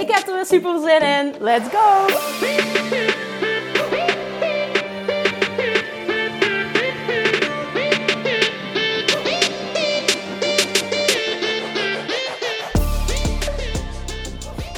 Ik 0.00 0.10
heb 0.10 0.26
er 0.26 0.34
weer 0.34 0.46
super 0.46 0.80
zin 0.80 1.00
in. 1.00 1.34
Let's 1.40 1.68
go! 1.68 2.06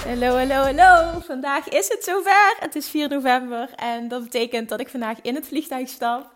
Hallo, 0.06 0.36
hallo, 0.36 0.54
hallo. 0.54 1.20
Vandaag 1.20 1.69
is 1.69 1.88
het 1.88 2.05
zover. 2.05 2.56
Het 2.58 2.74
is 2.74 2.88
4 2.88 3.08
november 3.08 3.69
en 3.77 4.08
dat 4.08 4.22
betekent 4.22 4.69
dat 4.69 4.80
ik 4.80 4.88
vandaag 4.88 5.20
in 5.22 5.34
het 5.34 5.46
vliegtuig 5.46 5.88
stap 5.88 6.32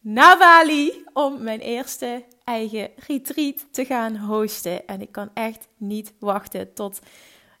naar 0.00 0.38
Bali 0.38 1.04
om 1.12 1.42
mijn 1.42 1.60
eerste 1.60 2.24
eigen 2.44 2.90
retreat 3.06 3.72
te 3.72 3.84
gaan 3.84 4.16
hosten. 4.16 4.86
En 4.86 5.00
ik 5.00 5.12
kan 5.12 5.30
echt 5.34 5.68
niet 5.76 6.12
wachten 6.18 6.74
tot 6.74 7.00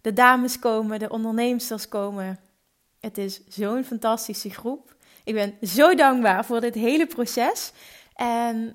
de 0.00 0.12
dames 0.12 0.58
komen, 0.58 0.98
de 0.98 1.08
ondernemers 1.08 1.88
komen. 1.88 2.38
Het 3.00 3.18
is 3.18 3.40
zo'n 3.48 3.84
fantastische 3.84 4.50
groep. 4.50 4.94
Ik 5.24 5.34
ben 5.34 5.54
zo 5.62 5.94
dankbaar 5.94 6.44
voor 6.44 6.60
dit 6.60 6.74
hele 6.74 7.06
proces. 7.06 7.72
En 8.14 8.74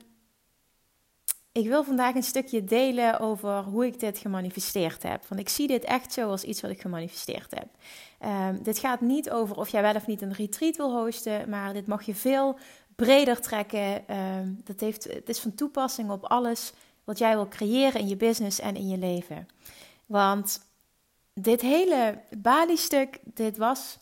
ik 1.51 1.67
wil 1.67 1.83
vandaag 1.83 2.15
een 2.15 2.23
stukje 2.23 2.63
delen 2.63 3.19
over 3.19 3.63
hoe 3.63 3.85
ik 3.85 3.99
dit 3.99 4.17
gemanifesteerd 4.17 5.03
heb. 5.03 5.25
Want 5.27 5.41
ik 5.41 5.49
zie 5.49 5.67
dit 5.67 5.83
echt 5.83 6.13
zo 6.13 6.29
als 6.29 6.43
iets 6.43 6.61
wat 6.61 6.71
ik 6.71 6.81
gemanifesteerd 6.81 7.53
heb. 7.55 7.67
Um, 8.29 8.63
dit 8.63 8.77
gaat 8.77 9.01
niet 9.01 9.29
over 9.29 9.55
of 9.55 9.69
jij 9.69 9.81
wel 9.81 9.95
of 9.95 10.07
niet 10.07 10.21
een 10.21 10.33
retreat 10.33 10.75
wil 10.75 11.03
hosten, 11.03 11.49
maar 11.49 11.73
dit 11.73 11.87
mag 11.87 12.03
je 12.03 12.15
veel 12.15 12.57
breder 12.95 13.41
trekken. 13.41 14.15
Um, 14.15 14.61
dat 14.63 14.79
heeft, 14.79 15.03
het 15.03 15.29
is 15.29 15.39
van 15.39 15.55
toepassing 15.55 16.09
op 16.09 16.23
alles 16.23 16.73
wat 17.03 17.17
jij 17.17 17.35
wil 17.35 17.47
creëren 17.47 17.99
in 17.99 18.07
je 18.07 18.15
business 18.15 18.59
en 18.59 18.75
in 18.75 18.87
je 18.87 18.97
leven. 18.97 19.47
Want 20.05 20.64
dit 21.41 21.61
hele 21.61 22.21
Bali-stuk, 22.37 23.19
dit 23.23 23.57
was 23.57 23.97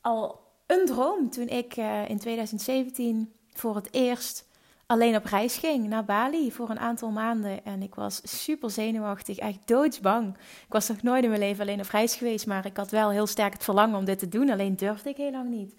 al 0.00 0.40
een 0.66 0.86
droom 0.86 1.30
toen 1.30 1.48
ik 1.48 1.76
uh, 1.76 2.08
in 2.08 2.18
2017 2.18 3.32
voor 3.52 3.74
het 3.74 3.88
eerst 3.90 4.46
alleen 4.86 5.16
op 5.16 5.24
reis 5.24 5.56
ging 5.56 5.88
naar 5.88 6.04
Bali 6.04 6.52
voor 6.52 6.70
een 6.70 6.78
aantal 6.78 7.10
maanden. 7.10 7.64
En 7.64 7.82
ik 7.82 7.94
was 7.94 8.20
super 8.42 8.70
zenuwachtig, 8.70 9.38
echt 9.38 9.58
doodsbang. 9.64 10.36
Ik 10.36 10.72
was 10.72 10.88
nog 10.88 11.02
nooit 11.02 11.22
in 11.22 11.28
mijn 11.28 11.40
leven 11.40 11.60
alleen 11.60 11.80
op 11.80 11.88
reis 11.88 12.14
geweest, 12.14 12.46
maar 12.46 12.66
ik 12.66 12.76
had 12.76 12.90
wel 12.90 13.10
heel 13.10 13.26
sterk 13.26 13.52
het 13.52 13.64
verlangen 13.64 13.98
om 13.98 14.04
dit 14.04 14.18
te 14.18 14.28
doen. 14.28 14.50
Alleen 14.50 14.76
durfde 14.76 15.08
ik 15.08 15.16
heel 15.16 15.30
lang 15.30 15.50
niet. 15.50 15.74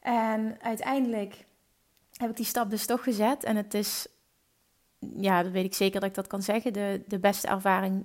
En 0.00 0.58
uiteindelijk 0.62 1.44
heb 2.16 2.30
ik 2.30 2.36
die 2.36 2.44
stap 2.44 2.70
dus 2.70 2.86
toch 2.86 3.02
gezet. 3.02 3.44
En 3.44 3.56
het 3.56 3.74
is, 3.74 4.06
ja, 4.98 5.42
dat 5.42 5.52
weet 5.52 5.64
ik 5.64 5.74
zeker 5.74 6.00
dat 6.00 6.08
ik 6.08 6.14
dat 6.14 6.26
kan 6.26 6.42
zeggen, 6.42 6.72
de, 6.72 7.02
de 7.06 7.18
beste 7.18 7.48
ervaring 7.48 8.04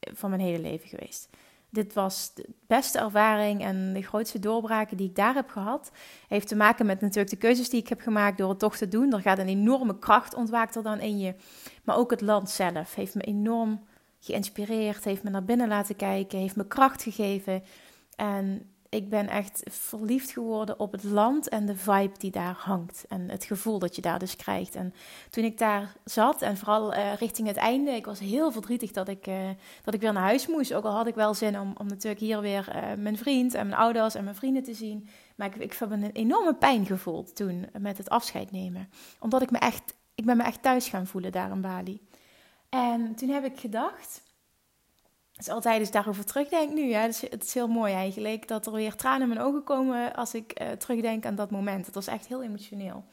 van 0.00 0.30
mijn 0.30 0.42
hele 0.42 0.60
leven 0.60 0.88
geweest. 0.88 1.28
Dit 1.70 1.92
was 1.92 2.34
de 2.34 2.48
beste 2.66 2.98
ervaring 2.98 3.62
en 3.62 3.92
de 3.92 4.02
grootste 4.02 4.38
doorbraken 4.38 4.96
die 4.96 5.08
ik 5.08 5.14
daar 5.14 5.34
heb 5.34 5.48
gehad. 5.48 5.90
Heeft 6.28 6.48
te 6.48 6.56
maken 6.56 6.86
met 6.86 7.00
natuurlijk 7.00 7.30
de 7.30 7.36
keuzes 7.36 7.70
die 7.70 7.80
ik 7.80 7.88
heb 7.88 8.00
gemaakt 8.00 8.38
door 8.38 8.48
het 8.48 8.58
toch 8.58 8.76
te 8.76 8.88
doen. 8.88 9.12
Er 9.12 9.20
gaat 9.20 9.38
een 9.38 9.48
enorme 9.48 9.98
kracht 9.98 10.34
ontwaakt 10.34 10.76
er 10.76 10.82
dan 10.82 11.00
in 11.00 11.18
je. 11.18 11.34
Maar 11.84 11.96
ook 11.96 12.10
het 12.10 12.20
land 12.20 12.50
zelf 12.50 12.94
heeft 12.94 13.14
me 13.14 13.22
enorm 13.22 13.84
geïnspireerd, 14.20 15.04
heeft 15.04 15.22
me 15.22 15.30
naar 15.30 15.44
binnen 15.44 15.68
laten 15.68 15.96
kijken, 15.96 16.38
heeft 16.38 16.56
me 16.56 16.66
kracht 16.66 17.02
gegeven. 17.02 17.62
En 18.16 18.70
ik 18.90 19.08
ben 19.08 19.28
echt 19.28 19.62
verliefd 19.70 20.30
geworden 20.30 20.78
op 20.78 20.92
het 20.92 21.04
land 21.04 21.48
en 21.48 21.66
de 21.66 21.76
vibe 21.76 22.18
die 22.18 22.30
daar 22.30 22.56
hangt. 22.58 23.04
En 23.08 23.30
het 23.30 23.44
gevoel 23.44 23.78
dat 23.78 23.96
je 23.96 24.02
daar 24.02 24.18
dus 24.18 24.36
krijgt. 24.36 24.74
En 24.74 24.94
toen 25.30 25.44
ik 25.44 25.58
daar 25.58 25.96
zat, 26.04 26.42
en 26.42 26.56
vooral 26.56 26.94
uh, 26.94 27.14
richting 27.14 27.48
het 27.48 27.56
einde, 27.56 27.90
ik 27.90 28.04
was 28.04 28.18
heel 28.18 28.52
verdrietig 28.52 28.90
dat 28.90 29.08
ik, 29.08 29.26
uh, 29.26 29.48
dat 29.84 29.94
ik 29.94 30.00
weer 30.00 30.12
naar 30.12 30.22
huis 30.22 30.46
moest. 30.46 30.74
Ook 30.74 30.84
al 30.84 30.92
had 30.92 31.06
ik 31.06 31.14
wel 31.14 31.34
zin 31.34 31.60
om, 31.60 31.74
om 31.78 31.86
natuurlijk 31.86 32.20
hier 32.20 32.40
weer 32.40 32.68
uh, 32.68 33.02
mijn 33.02 33.16
vriend 33.16 33.54
en 33.54 33.68
mijn 33.68 33.80
ouders 33.80 34.14
en 34.14 34.24
mijn 34.24 34.36
vrienden 34.36 34.62
te 34.62 34.74
zien. 34.74 35.08
Maar 35.36 35.46
ik, 35.46 35.56
ik 35.56 35.72
heb 35.72 35.90
een 35.90 36.10
enorme 36.12 36.54
pijn 36.54 36.86
gevoeld 36.86 37.36
toen 37.36 37.66
met 37.78 37.98
het 37.98 38.08
afscheid 38.08 38.50
nemen. 38.50 38.90
Omdat 39.20 39.42
ik 39.42 39.50
me 39.50 39.58
echt, 39.58 39.94
ik 40.14 40.24
ben 40.24 40.36
me 40.36 40.42
echt 40.42 40.62
thuis 40.62 40.88
gaan 40.88 41.06
voelen 41.06 41.32
daar 41.32 41.50
in 41.50 41.60
Bali. 41.60 42.00
En 42.68 43.14
toen 43.14 43.28
heb 43.28 43.44
ik 43.44 43.60
gedacht 43.60 44.22
is 45.38 45.48
altijd 45.48 45.80
eens 45.80 45.90
daarover 45.90 46.24
terugdenk 46.24 46.72
nu. 46.72 46.88
Ja. 46.88 47.00
Het, 47.00 47.44
is, 47.44 47.54
heel 47.54 47.68
mooi 47.68 47.92
eigenlijk 47.92 48.48
dat 48.48 48.66
er 48.66 48.72
weer 48.72 48.94
tranen 48.94 49.22
in 49.22 49.28
mijn 49.28 49.40
ogen 49.40 49.64
komen 49.64 50.14
als 50.14 50.34
ik 50.34 50.60
uh, 50.60 50.70
terugdenk 50.70 51.26
aan 51.26 51.34
dat 51.34 51.50
moment. 51.50 51.86
Het 51.86 51.94
was 51.94 52.06
echt 52.06 52.26
heel 52.26 52.42
emotioneel. 52.42 53.04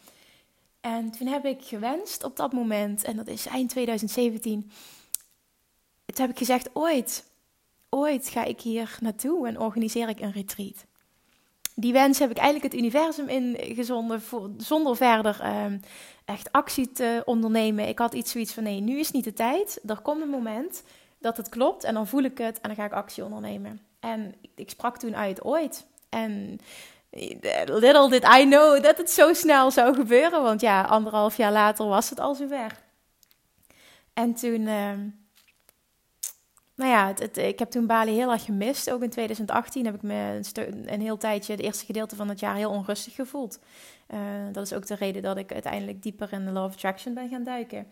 En 0.82 1.12
toen 1.12 1.28
heb 1.28 1.46
ik 1.46 1.64
gewenst 1.64 2.24
op 2.24 2.36
dat 2.36 2.54
moment, 2.54 3.04
en 3.04 3.16
dat 3.16 3.28
is 3.28 3.46
eind 3.46 3.70
2017. 3.70 4.72
Toen 6.06 6.26
heb 6.26 6.30
ik 6.30 6.38
gezegd: 6.38 6.70
ooit, 6.74 7.26
ooit 7.90 8.28
ga 8.28 8.44
ik 8.44 8.62
hier 8.62 8.98
naartoe 9.02 9.48
en 9.48 9.60
organiseer 9.60 10.10
ik 10.10 10.20
een 10.20 10.32
retreat. 10.32 10.86
Die 11.76 11.94
wens 11.94 12.20
heb 12.20 12.30
ik 12.30 12.38
eigenlijk 12.38 12.74
het 12.74 12.82
universum 12.82 13.28
ingezonden 13.28 14.22
voor, 14.22 14.50
zonder 14.58 14.96
verder 14.96 15.64
um, 15.64 15.80
echt 16.26 16.52
actie 16.52 16.92
te 16.92 17.22
ondernemen. 17.26 17.88
Ik 17.88 18.00
had 18.00 18.14
iets 18.14 18.32
zoiets 18.32 18.54
van: 18.54 18.64
nee, 18.64 18.80
nu 18.80 19.00
is 19.00 19.12
niet 19.12 19.24
de 19.24 19.34
tijd. 19.34 19.80
Er 19.86 20.02
komt 20.02 20.22
een 20.22 20.30
moment 20.30 20.84
dat 21.26 21.38
het 21.38 21.50
klopt 21.50 21.84
en 21.84 21.94
dan 21.94 22.08
voel 22.08 22.24
ik 22.24 22.38
het 22.38 22.62
en 22.62 22.68
dan 22.68 22.76
ga 22.76 22.86
ik 22.86 22.92
actie 22.92 23.24
ondernemen. 23.24 23.80
En 24.00 24.36
ik 24.56 24.70
sprak 24.70 24.98
toen 24.98 25.16
uit 25.16 25.44
ooit. 25.44 25.86
En 26.10 26.60
little 27.66 28.10
did 28.10 28.24
I 28.24 28.46
know 28.46 28.84
dat 28.84 28.98
het 28.98 29.12
zo 29.12 29.34
snel 29.34 29.72
zou 29.72 29.96
gebeuren, 29.96 30.42
want 30.42 30.62
ja, 30.62 30.82
anderhalf 30.82 31.38
jaar 31.38 31.52
later 31.52 31.86
was 31.86 32.10
het 32.10 32.20
al 32.20 32.36
zover. 32.36 32.84
En 34.14 34.34
toen, 34.34 34.62
uh, 34.62 34.92
nou 36.76 36.92
ja, 36.92 37.08
het, 37.08 37.38
ik 37.38 37.60
heb 37.60 37.70
toen 37.70 37.88
Bali 37.88 38.12
heel 38.12 38.32
erg 38.32 38.46
gemist. 38.46 38.92
Ook 38.92 39.04
in 39.04 39.10
2018 39.10 39.86
heb 39.86 39.96
ik 39.96 40.02
me 40.02 40.42
een, 40.54 40.94
een 40.94 41.02
heel 41.02 41.18
tijdje, 41.18 41.52
het 41.52 41.62
eerste 41.62 41.86
gedeelte 41.86 42.16
van 42.16 42.30
het 42.30 42.40
jaar, 42.40 42.56
heel 42.56 42.72
onrustig 42.72 43.16
gevoeld. 43.16 43.60
Uh, 44.14 44.20
dat 44.52 44.66
is 44.66 44.74
ook 44.74 44.88
de 44.88 44.96
reden 44.96 45.22
dat 45.22 45.38
ik 45.38 45.54
uiteindelijk 45.54 46.04
dieper 46.04 46.34
in 46.34 46.46
de 46.46 46.52
Law 46.52 46.66
of 46.66 46.74
Attraction 46.74 47.14
ben 47.14 47.30
gaan 47.30 47.44
duiken. 47.44 47.88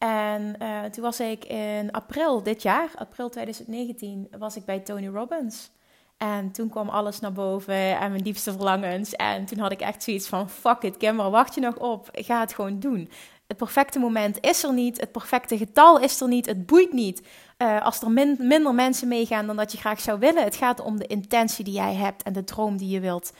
En 0.00 0.56
uh, 0.62 0.84
toen 0.84 1.02
was 1.02 1.20
ik 1.20 1.44
in 1.44 1.90
april 1.90 2.42
dit 2.42 2.62
jaar, 2.62 2.90
april 2.94 3.28
2019, 3.28 4.28
was 4.38 4.56
ik 4.56 4.64
bij 4.64 4.78
Tony 4.78 5.08
Robbins. 5.08 5.70
En 6.16 6.50
toen 6.50 6.68
kwam 6.68 6.88
alles 6.88 7.20
naar 7.20 7.32
boven 7.32 7.98
en 7.98 8.10
mijn 8.10 8.22
diepste 8.22 8.52
verlangens. 8.52 9.12
En 9.12 9.44
toen 9.44 9.58
had 9.58 9.72
ik 9.72 9.80
echt 9.80 10.02
zoiets 10.02 10.28
van: 10.28 10.50
fuck 10.50 10.82
it, 10.82 10.96
Kimber, 10.96 11.30
wacht 11.30 11.54
je 11.54 11.60
nog 11.60 11.76
op? 11.76 12.08
Ga 12.12 12.40
het 12.40 12.54
gewoon 12.54 12.80
doen. 12.80 13.10
Het 13.46 13.56
perfecte 13.56 13.98
moment 13.98 14.40
is 14.40 14.64
er 14.64 14.72
niet. 14.72 15.00
Het 15.00 15.12
perfecte 15.12 15.56
getal 15.56 15.98
is 15.98 16.20
er 16.20 16.28
niet. 16.28 16.46
Het 16.46 16.66
boeit 16.66 16.92
niet 16.92 17.22
uh, 17.58 17.82
als 17.82 18.00
er 18.00 18.10
min, 18.10 18.36
minder 18.38 18.74
mensen 18.74 19.08
meegaan 19.08 19.46
dan 19.46 19.56
dat 19.56 19.72
je 19.72 19.78
graag 19.78 20.00
zou 20.00 20.18
willen. 20.18 20.44
Het 20.44 20.56
gaat 20.56 20.80
om 20.80 20.98
de 20.98 21.06
intentie 21.06 21.64
die 21.64 21.74
jij 21.74 21.94
hebt 21.94 22.22
en 22.22 22.32
de 22.32 22.44
droom 22.44 22.76
die 22.76 22.88
je 22.88 23.00
wilt 23.00 23.32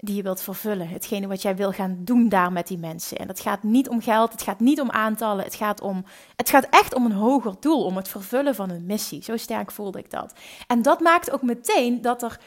die 0.00 0.16
je 0.16 0.22
wilt 0.22 0.42
vervullen. 0.42 0.88
Hetgene 0.88 1.26
wat 1.26 1.42
jij 1.42 1.56
wil 1.56 1.72
gaan 1.72 1.96
doen 1.98 2.28
daar 2.28 2.52
met 2.52 2.66
die 2.66 2.78
mensen. 2.78 3.18
En 3.18 3.28
het 3.28 3.40
gaat 3.40 3.62
niet 3.62 3.88
om 3.88 4.00
geld, 4.00 4.32
het 4.32 4.42
gaat 4.42 4.60
niet 4.60 4.80
om 4.80 4.90
aantallen, 4.90 5.44
het 5.44 5.54
gaat, 5.54 5.80
om, 5.80 6.04
het 6.36 6.50
gaat 6.50 6.66
echt 6.70 6.94
om 6.94 7.04
een 7.04 7.12
hoger 7.12 7.54
doel, 7.60 7.84
om 7.84 7.96
het 7.96 8.08
vervullen 8.08 8.54
van 8.54 8.70
een 8.70 8.86
missie. 8.86 9.22
Zo 9.22 9.36
sterk 9.36 9.70
voelde 9.70 9.98
ik 9.98 10.10
dat. 10.10 10.32
En 10.66 10.82
dat 10.82 11.00
maakt 11.00 11.30
ook 11.30 11.42
meteen 11.42 12.02
dat 12.02 12.22
er. 12.22 12.38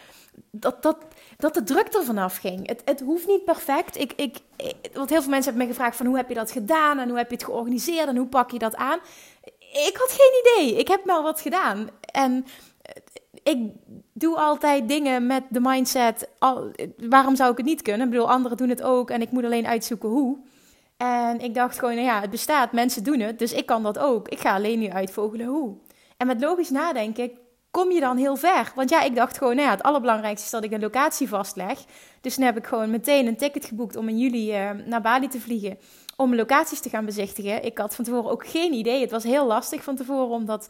Dat, 0.51 0.83
dat, 0.83 0.97
dat 1.37 1.53
de 1.53 1.63
druk 1.63 1.93
er 1.93 2.03
vanaf 2.03 2.37
ging. 2.37 2.67
Het, 2.67 2.81
het 2.85 2.99
hoeft 2.99 3.27
niet 3.27 3.45
perfect. 3.45 3.97
Ik, 3.99 4.13
ik, 4.13 4.37
want 4.93 5.09
heel 5.09 5.21
veel 5.21 5.29
mensen 5.29 5.49
hebben 5.49 5.67
me 5.67 5.73
gevraagd 5.73 5.95
van 5.95 6.05
hoe 6.05 6.17
heb 6.17 6.29
je 6.29 6.35
dat 6.35 6.51
gedaan 6.51 6.99
en 6.99 7.09
hoe 7.09 7.17
heb 7.17 7.29
je 7.29 7.35
het 7.35 7.45
georganiseerd 7.45 8.07
en 8.07 8.17
hoe 8.17 8.27
pak 8.27 8.51
je 8.51 8.59
dat 8.59 8.75
aan. 8.75 8.99
Ik 9.59 9.97
had 9.97 10.11
geen 10.11 10.41
idee. 10.43 10.79
Ik 10.79 10.87
heb 10.87 11.05
maar 11.05 11.21
wat 11.21 11.41
gedaan. 11.41 11.89
En 12.01 12.45
ik 13.43 13.71
doe 14.13 14.37
altijd 14.37 14.87
dingen 14.87 15.27
met 15.27 15.43
de 15.49 15.59
mindset, 15.59 16.29
waarom 16.97 17.35
zou 17.35 17.51
ik 17.51 17.57
het 17.57 17.65
niet 17.65 17.81
kunnen? 17.81 18.05
Ik 18.05 18.11
bedoel, 18.11 18.31
anderen 18.31 18.57
doen 18.57 18.69
het 18.69 18.81
ook 18.81 19.09
en 19.09 19.21
ik 19.21 19.31
moet 19.31 19.43
alleen 19.43 19.67
uitzoeken 19.67 20.09
hoe. 20.09 20.37
En 20.97 21.39
ik 21.39 21.53
dacht 21.53 21.79
gewoon, 21.79 21.95
nou 21.95 22.07
ja, 22.07 22.21
het 22.21 22.29
bestaat, 22.29 22.71
mensen 22.71 23.03
doen 23.03 23.19
het, 23.19 23.39
dus 23.39 23.53
ik 23.53 23.65
kan 23.65 23.83
dat 23.83 23.99
ook. 23.99 24.27
Ik 24.27 24.39
ga 24.39 24.53
alleen 24.53 24.79
nu 24.79 24.89
uitvogelen 24.89 25.45
hoe. 25.45 25.75
En 26.17 26.27
met 26.27 26.41
logisch 26.41 26.69
nadenken 26.69 27.31
kom 27.71 27.91
je 27.91 27.99
dan 27.99 28.17
heel 28.17 28.35
ver. 28.35 28.71
Want 28.75 28.89
ja, 28.89 29.01
ik 29.01 29.15
dacht 29.15 29.37
gewoon, 29.37 29.55
nou 29.55 29.67
ja, 29.67 29.73
het 29.73 29.83
allerbelangrijkste 29.83 30.45
is 30.45 30.51
dat 30.51 30.63
ik 30.63 30.71
een 30.71 30.79
locatie 30.79 31.27
vastleg. 31.27 31.79
Dus 32.21 32.35
dan 32.35 32.45
heb 32.45 32.57
ik 32.57 32.65
gewoon 32.65 32.89
meteen 32.89 33.27
een 33.27 33.37
ticket 33.37 33.65
geboekt 33.65 33.95
om 33.95 34.09
in 34.09 34.17
juli 34.17 34.51
uh, 34.51 34.69
naar 34.85 35.01
Bali 35.01 35.27
te 35.27 35.39
vliegen. 35.39 35.77
Om 36.15 36.35
locaties 36.35 36.79
te 36.79 36.89
gaan 36.89 37.05
bezichtigen. 37.05 37.63
Ik 37.63 37.77
had 37.77 37.95
van 37.95 38.05
tevoren 38.05 38.31
ook 38.31 38.47
geen 38.47 38.73
idee. 38.73 39.01
Het 39.01 39.11
was 39.11 39.23
heel 39.23 39.45
lastig 39.45 39.83
van 39.83 39.95
tevoren, 39.95 40.35
omdat 40.35 40.69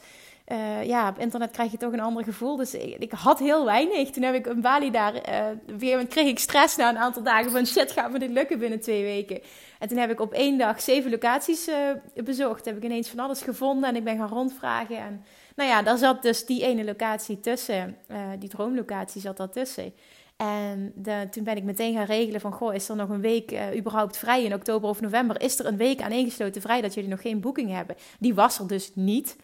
uh, 0.54 0.84
ja, 0.84 1.10
op 1.10 1.20
internet 1.20 1.52
krijg 1.52 1.72
je 1.72 1.78
toch 1.78 1.94
een 1.94 2.00
ander 2.00 2.24
gevoel. 2.24 2.56
Dus 2.56 2.74
ik, 2.74 3.12
had 3.12 3.40
heel 3.40 3.66
weinig. 3.66 4.10
Toen 4.10 4.24
heb 4.24 4.36
ik 4.36 4.48
in 4.48 4.62
Bali 4.62 4.92
daar, 4.92 5.14
uh, 5.14 5.46
weer 5.78 6.08
kreeg 6.08 6.28
ik 6.28 6.40
stress 6.40 6.76
na 6.76 6.90
een 6.90 6.98
aantal 6.98 7.24
dagen 7.24 7.52
van 7.52 7.66
shit, 7.66 7.92
gaat 7.92 8.12
me 8.12 8.20
dit 8.20 8.30
lukken 8.30 8.60
binnen 8.60 8.80
twee 8.80 9.04
weken. 9.04 9.42
En 9.80 9.88
toen 9.88 9.98
heb 9.98 10.12
ik 10.12 10.20
op 10.20 10.34
één 10.34 10.58
dag 10.58 10.82
zeven 10.82 11.12
locaties 11.12 11.68
uh, 11.68 11.76
bezocht. 12.24 12.66
Heb 12.66 12.78
ik 12.78 12.84
ineens 12.84 13.10
van 13.10 13.20
alles 13.20 13.42
gevonden 13.42 13.90
en 13.90 13.96
ik 13.96 14.04
ben 14.04 14.18
gaan 14.18 14.30
rondvragen. 14.30 14.98
En 14.98 15.24
nou 15.56 15.70
ja, 15.70 15.82
daar 15.82 15.98
zat 15.98 16.22
dus 16.22 16.46
die 16.46 16.64
ene 16.64 16.84
locatie 16.84 17.40
tussen. 17.40 17.98
die 18.40 18.50
droomlocatie 18.50 19.22
zat 19.22 19.38
daar 19.38 19.50
tussen. 19.50 19.94
En 20.38 20.94
toen 21.32 21.44
ben 21.44 21.58
ik 21.58 21.64
meteen 21.64 21.96
gaan 21.96 22.06
regelen 22.06 22.42
van, 22.42 22.52
goh, 22.52 22.74
is 22.74 22.90
er 22.90 22.96
nog 22.96 23.10
een 23.10 23.22
week 23.22 23.56
überhaupt 23.76 24.18
vrij 24.18 24.44
in 24.44 24.54
oktober 24.54 24.90
of 24.90 25.02
november? 25.02 25.42
Is 25.42 25.60
er 25.60 25.66
een 25.66 25.78
week 25.78 26.02
aaneengesloten 26.02 26.62
vrij 26.62 26.82
dat 26.82 26.94
jullie 26.94 27.10
nog 27.10 27.22
geen 27.22 27.42
boeking 27.42 27.72
hebben? 27.72 27.96
Die 28.20 28.34
was 28.34 28.60
er 28.60 28.68
dus 28.68 28.92
niet. 28.96 29.36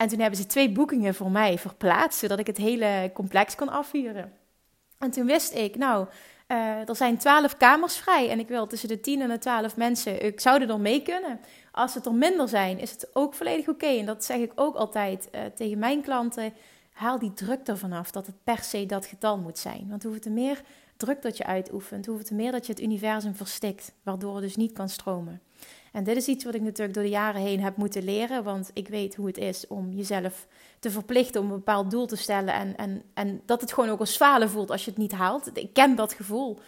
En 0.00 0.08
toen 0.08 0.20
hebben 0.20 0.38
ze 0.38 0.46
twee 0.46 0.72
boekingen 0.72 1.14
voor 1.14 1.30
mij 1.30 1.58
verplaatst, 1.58 2.18
zodat 2.18 2.38
ik 2.38 2.46
het 2.46 2.56
hele 2.56 3.10
complex 3.14 3.54
kon 3.54 3.68
afhuren. 3.68 4.32
En 4.98 5.10
toen 5.10 5.26
wist 5.26 5.54
ik, 5.54 5.76
nou, 5.76 6.06
uh, 6.48 6.88
er 6.88 6.96
zijn 6.96 7.18
twaalf 7.18 7.56
kamers 7.56 7.96
vrij 7.96 8.30
en 8.30 8.38
ik 8.38 8.48
wil 8.48 8.66
tussen 8.66 8.88
de 8.88 9.00
tien 9.00 9.20
en 9.20 9.28
de 9.28 9.38
twaalf 9.38 9.76
mensen, 9.76 10.24
ik 10.24 10.40
zou 10.40 10.62
er 10.62 10.80
mee 10.80 11.02
kunnen. 11.02 11.40
Als 11.72 11.94
het 11.94 12.06
er 12.06 12.14
minder 12.14 12.48
zijn, 12.48 12.78
is 12.78 12.90
het 12.90 13.08
ook 13.12 13.34
volledig 13.34 13.68
oké. 13.68 13.86
En 13.86 14.06
dat 14.06 14.24
zeg 14.24 14.38
ik 14.38 14.52
ook 14.54 14.74
altijd 14.76 15.28
uh, 15.34 15.40
tegen 15.54 15.78
mijn 15.78 16.02
klanten 16.02 16.52
haal 16.92 17.18
die 17.18 17.32
druk 17.32 17.66
ervan 17.66 17.92
af 17.92 18.10
dat 18.10 18.26
het 18.26 18.44
per 18.44 18.58
se 18.58 18.86
dat 18.86 19.06
getal 19.06 19.38
moet 19.38 19.58
zijn. 19.58 19.86
Want 19.88 20.22
te 20.22 20.30
meer 20.30 20.62
druk 20.96 21.22
dat 21.22 21.36
je 21.36 21.44
uitoefent, 21.44 22.04
te 22.24 22.34
meer 22.34 22.52
dat 22.52 22.66
je 22.66 22.72
het 22.72 22.82
universum 22.82 23.34
verstikt, 23.34 23.92
waardoor 24.02 24.34
het 24.34 24.44
dus 24.44 24.56
niet 24.56 24.72
kan 24.72 24.88
stromen. 24.88 25.40
En 25.92 26.04
dit 26.04 26.16
is 26.16 26.26
iets 26.26 26.44
wat 26.44 26.54
ik 26.54 26.60
natuurlijk 26.60 26.94
door 26.94 27.02
de 27.02 27.10
jaren 27.10 27.40
heen 27.40 27.60
heb 27.60 27.76
moeten 27.76 28.04
leren, 28.04 28.44
want 28.44 28.70
ik 28.74 28.88
weet 28.88 29.14
hoe 29.14 29.26
het 29.26 29.38
is 29.38 29.66
om 29.66 29.92
jezelf 29.92 30.46
te 30.78 30.90
verplichten 30.90 31.40
om 31.40 31.46
een 31.46 31.56
bepaald 31.56 31.90
doel 31.90 32.06
te 32.06 32.16
stellen 32.16 32.54
en, 32.54 32.76
en, 32.76 33.02
en 33.14 33.40
dat 33.46 33.60
het 33.60 33.72
gewoon 33.72 33.90
ook 33.90 34.00
als 34.00 34.16
falen 34.16 34.50
voelt 34.50 34.70
als 34.70 34.84
je 34.84 34.90
het 34.90 34.98
niet 34.98 35.12
haalt. 35.12 35.56
Ik 35.56 35.72
ken 35.72 35.96
dat 35.96 36.12
gevoel. 36.12 36.58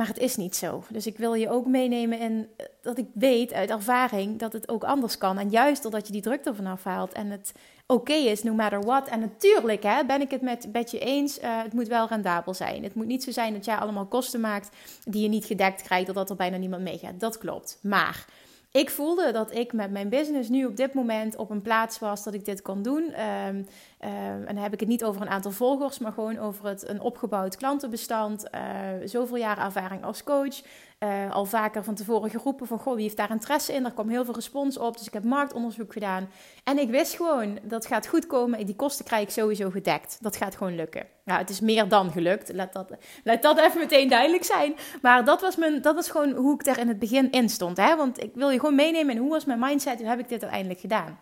Maar 0.00 0.08
het 0.08 0.18
is 0.18 0.36
niet 0.36 0.56
zo. 0.56 0.84
Dus 0.88 1.06
ik 1.06 1.18
wil 1.18 1.34
je 1.34 1.50
ook 1.50 1.66
meenemen 1.66 2.18
in 2.18 2.48
eh, 2.56 2.66
dat 2.82 2.98
ik 2.98 3.06
weet 3.14 3.52
uit 3.52 3.70
ervaring 3.70 4.38
dat 4.38 4.52
het 4.52 4.68
ook 4.68 4.84
anders 4.84 5.18
kan. 5.18 5.38
En 5.38 5.48
juist 5.48 5.82
doordat 5.82 6.06
je 6.06 6.12
die 6.12 6.22
druk 6.22 6.44
ervan 6.44 6.66
afhaalt 6.66 7.12
en 7.12 7.30
het 7.30 7.52
oké 7.86 8.12
is, 8.12 8.42
no 8.42 8.52
matter 8.54 8.82
what. 8.82 9.08
En 9.08 9.20
natuurlijk 9.20 9.82
hè, 9.82 10.04
ben 10.04 10.20
ik 10.20 10.30
het 10.30 10.40
met, 10.40 10.68
met 10.72 10.90
je 10.90 10.98
eens, 10.98 11.38
uh, 11.38 11.62
het 11.62 11.72
moet 11.72 11.88
wel 11.88 12.06
rendabel 12.08 12.54
zijn. 12.54 12.82
Het 12.82 12.94
moet 12.94 13.06
niet 13.06 13.22
zo 13.22 13.30
zijn 13.30 13.52
dat 13.52 13.64
jij 13.64 13.76
allemaal 13.76 14.06
kosten 14.06 14.40
maakt 14.40 14.76
die 15.04 15.22
je 15.22 15.28
niet 15.28 15.44
gedekt 15.44 15.82
krijgt, 15.82 16.06
doordat 16.06 16.30
er 16.30 16.36
bijna 16.36 16.56
niemand 16.56 16.82
meegaat. 16.82 17.20
Dat 17.20 17.38
klopt. 17.38 17.78
Maar 17.82 18.24
ik 18.72 18.90
voelde 18.90 19.32
dat 19.32 19.54
ik 19.54 19.72
met 19.72 19.90
mijn 19.90 20.08
business 20.08 20.48
nu 20.48 20.64
op 20.64 20.76
dit 20.76 20.94
moment 20.94 21.36
op 21.36 21.50
een 21.50 21.62
plaats 21.62 21.98
was 21.98 22.24
dat 22.24 22.34
ik 22.34 22.44
dit 22.44 22.62
kon 22.62 22.82
doen. 22.82 23.02
Um, 23.02 23.56
um, 23.56 23.66
en 24.00 24.54
dan 24.54 24.56
heb 24.56 24.72
ik 24.72 24.80
het 24.80 24.88
niet 24.88 25.04
over 25.04 25.22
een 25.22 25.28
aantal 25.28 25.50
volgers, 25.50 25.98
maar 25.98 26.12
gewoon 26.12 26.38
over 26.38 26.66
het, 26.66 26.88
een 26.88 27.00
opgebouwd 27.00 27.56
klantenbestand. 27.56 28.44
Uh, 28.54 28.60
zoveel 29.04 29.36
jaren 29.36 29.64
ervaring 29.64 30.04
als 30.04 30.22
coach. 30.22 30.62
Uh, 31.04 31.30
al 31.32 31.44
vaker 31.44 31.84
van 31.84 31.94
tevoren 31.94 32.30
geroepen 32.30 32.66
van, 32.66 32.78
goh, 32.78 32.94
wie 32.94 33.02
heeft 33.02 33.16
daar 33.16 33.30
interesse 33.30 33.72
in? 33.72 33.84
Er 33.84 33.92
kwam 33.92 34.08
heel 34.08 34.24
veel 34.24 34.34
respons 34.34 34.78
op, 34.78 34.98
dus 34.98 35.06
ik 35.06 35.12
heb 35.12 35.24
marktonderzoek 35.24 35.92
gedaan. 35.92 36.30
En 36.64 36.78
ik 36.78 36.90
wist 36.90 37.16
gewoon, 37.16 37.58
dat 37.62 37.86
gaat 37.86 38.06
goed 38.06 38.26
komen. 38.26 38.66
Die 38.66 38.76
kosten 38.76 39.04
krijg 39.04 39.22
ik 39.22 39.30
sowieso 39.30 39.70
gedekt. 39.70 40.18
Dat 40.20 40.36
gaat 40.36 40.56
gewoon 40.56 40.74
lukken. 40.76 41.06
Nou, 41.24 41.38
het 41.38 41.50
is 41.50 41.60
meer 41.60 41.88
dan 41.88 42.12
gelukt. 42.12 42.54
Laat 42.54 42.72
dat, 42.72 42.90
laat 43.24 43.42
dat 43.42 43.58
even 43.58 43.80
meteen 43.80 44.08
duidelijk 44.08 44.44
zijn. 44.44 44.76
Maar 45.02 45.24
dat 45.24 45.40
was, 45.40 45.56
mijn, 45.56 45.82
dat 45.82 45.94
was 45.94 46.10
gewoon 46.10 46.32
hoe 46.32 46.54
ik 46.54 46.64
daar 46.64 46.78
in 46.78 46.88
het 46.88 46.98
begin 46.98 47.30
in 47.30 47.48
stond. 47.48 47.76
Hè? 47.76 47.96
Want 47.96 48.22
ik 48.22 48.34
wil 48.34 48.50
je 48.50 48.58
gewoon 48.58 48.74
meenemen 48.74 49.14
in 49.14 49.20
hoe 49.20 49.30
was 49.30 49.44
mijn 49.44 49.58
mindset, 49.58 49.98
hoe 49.98 50.08
heb 50.08 50.18
ik 50.18 50.28
dit 50.28 50.42
uiteindelijk 50.42 50.80
gedaan. 50.80 51.18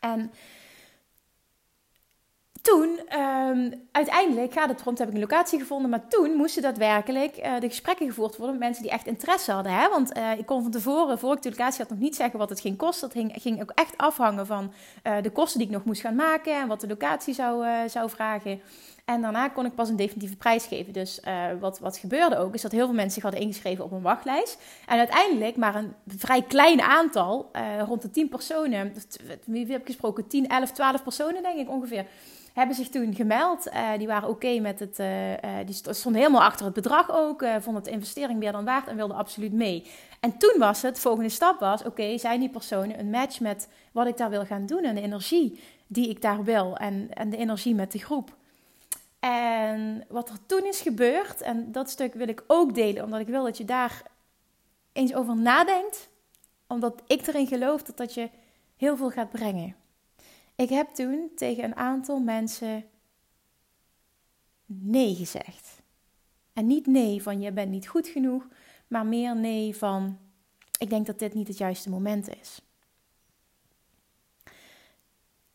En 0.00 0.32
toen, 2.62 3.18
um, 3.20 3.88
uiteindelijk 3.92 4.52
gaat 4.52 4.68
het 4.68 4.82
rond, 4.82 4.98
heb 4.98 5.08
ik 5.08 5.14
een 5.14 5.20
locatie 5.20 5.58
gevonden. 5.58 5.90
Maar 5.90 6.08
toen 6.08 6.32
moesten 6.32 6.62
daadwerkelijk 6.62 7.36
uh, 7.38 7.60
de 7.60 7.68
gesprekken 7.68 8.06
gevoerd 8.06 8.36
worden 8.36 8.58
met 8.58 8.64
mensen 8.64 8.82
die 8.82 8.92
echt 8.92 9.06
interesse 9.06 9.52
hadden. 9.52 9.72
Hè? 9.72 9.88
Want 9.88 10.16
uh, 10.16 10.38
ik 10.38 10.46
kon 10.46 10.62
van 10.62 10.70
tevoren, 10.70 11.18
voor 11.18 11.36
ik 11.36 11.42
de 11.42 11.50
locatie 11.50 11.78
had, 11.78 11.90
nog 11.90 11.98
niet 11.98 12.16
zeggen 12.16 12.38
wat 12.38 12.48
het 12.48 12.60
ging 12.60 12.76
kosten. 12.76 13.08
Dat 13.08 13.16
ging, 13.16 13.32
ging 13.42 13.62
ook 13.62 13.72
echt 13.74 13.96
afhangen 13.96 14.46
van 14.46 14.72
uh, 15.06 15.22
de 15.22 15.30
kosten 15.30 15.58
die 15.58 15.68
ik 15.68 15.74
nog 15.74 15.84
moest 15.84 16.00
gaan 16.00 16.14
maken 16.14 16.60
en 16.60 16.68
wat 16.68 16.80
de 16.80 16.86
locatie 16.86 17.34
zou, 17.34 17.64
zou 17.88 18.10
vragen. 18.10 18.60
En 19.04 19.20
daarna 19.20 19.48
kon 19.48 19.66
ik 19.66 19.74
pas 19.74 19.88
een 19.88 19.96
definitieve 19.96 20.36
prijs 20.36 20.66
geven. 20.66 20.92
Dus 20.92 21.20
wat, 21.60 21.78
wat 21.78 21.96
gebeurde 21.96 22.38
ook, 22.38 22.54
is 22.54 22.62
dat 22.62 22.72
heel 22.72 22.84
veel 22.84 22.94
mensen 22.94 23.12
zich 23.12 23.22
hadden 23.22 23.40
ingeschreven 23.40 23.84
op 23.84 23.92
een 23.92 24.02
wachtlijst. 24.02 24.58
En 24.86 24.98
uiteindelijk 24.98 25.56
maar 25.56 25.74
een 25.74 25.94
vrij 26.06 26.42
klein 26.42 26.80
aantal, 26.80 27.50
rond 27.86 28.02
de 28.02 28.10
10 28.10 28.28
personen, 28.28 28.94
wie 29.44 29.66
heb 29.66 29.80
ik 29.80 29.86
gesproken? 29.86 30.26
10, 30.26 30.48
11, 30.48 30.70
12 30.70 31.02
personen 31.02 31.42
denk 31.42 31.58
ik 31.58 31.70
ongeveer 31.70 32.06
hebben 32.52 32.76
zich 32.76 32.88
toen 32.88 33.14
gemeld. 33.14 33.66
Uh, 33.66 33.88
die 33.98 34.06
waren 34.06 34.28
oké 34.28 34.58
met 34.60 34.80
het. 34.80 34.98
Uh, 34.98 35.30
uh, 35.32 35.36
die 35.66 35.74
stonden 35.74 36.20
helemaal 36.20 36.42
achter 36.42 36.64
het 36.64 36.74
bedrag 36.74 37.10
ook. 37.10 37.44
vonden 37.60 37.82
het 37.82 37.92
investering 37.92 38.38
meer 38.38 38.52
dan 38.52 38.64
waard 38.64 38.88
en 38.88 38.96
wilden 38.96 39.16
absoluut 39.16 39.52
mee. 39.52 39.90
En 40.20 40.38
toen 40.38 40.54
was 40.58 40.82
het, 40.82 40.94
de 40.94 41.00
volgende 41.00 41.28
stap 41.28 41.60
was: 41.60 41.84
oké, 41.84 42.18
zijn 42.18 42.40
die 42.40 42.50
personen 42.50 42.98
een 42.98 43.10
match 43.10 43.40
met 43.40 43.68
wat 43.92 44.06
ik 44.06 44.16
daar 44.16 44.30
wil 44.30 44.44
gaan 44.44 44.66
doen 44.66 44.84
en 44.84 44.94
de 44.94 45.00
energie 45.00 45.60
die 45.86 46.08
ik 46.08 46.22
daar 46.22 46.44
wil 46.44 46.76
en, 46.76 47.08
en 47.14 47.30
de 47.30 47.36
energie 47.36 47.74
met 47.74 47.92
de 47.92 47.98
groep. 47.98 48.38
En 49.20 50.04
wat 50.08 50.28
er 50.28 50.46
toen 50.46 50.66
is 50.66 50.80
gebeurd, 50.80 51.40
en 51.40 51.72
dat 51.72 51.90
stuk 51.90 52.14
wil 52.14 52.28
ik 52.28 52.44
ook 52.46 52.74
delen, 52.74 53.04
omdat 53.04 53.20
ik 53.20 53.26
wil 53.26 53.44
dat 53.44 53.56
je 53.56 53.64
daar 53.64 54.02
eens 54.92 55.14
over 55.14 55.36
nadenkt, 55.36 56.08
omdat 56.66 57.02
ik 57.06 57.26
erin 57.26 57.46
geloof 57.46 57.82
dat 57.82 57.96
dat 57.96 58.14
je 58.14 58.28
heel 58.76 58.96
veel 58.96 59.10
gaat 59.10 59.30
brengen. 59.30 59.74
Ik 60.60 60.68
heb 60.68 60.88
toen 60.90 61.30
tegen 61.34 61.64
een 61.64 61.76
aantal 61.76 62.18
mensen 62.18 62.84
nee 64.66 65.14
gezegd. 65.14 65.82
En 66.52 66.66
niet 66.66 66.86
nee 66.86 67.22
van 67.22 67.40
je 67.40 67.52
bent 67.52 67.70
niet 67.70 67.88
goed 67.88 68.08
genoeg, 68.08 68.48
maar 68.88 69.06
meer 69.06 69.36
nee 69.36 69.76
van 69.76 70.18
ik 70.78 70.90
denk 70.90 71.06
dat 71.06 71.18
dit 71.18 71.34
niet 71.34 71.48
het 71.48 71.58
juiste 71.58 71.90
moment 71.90 72.28
is. 72.40 72.60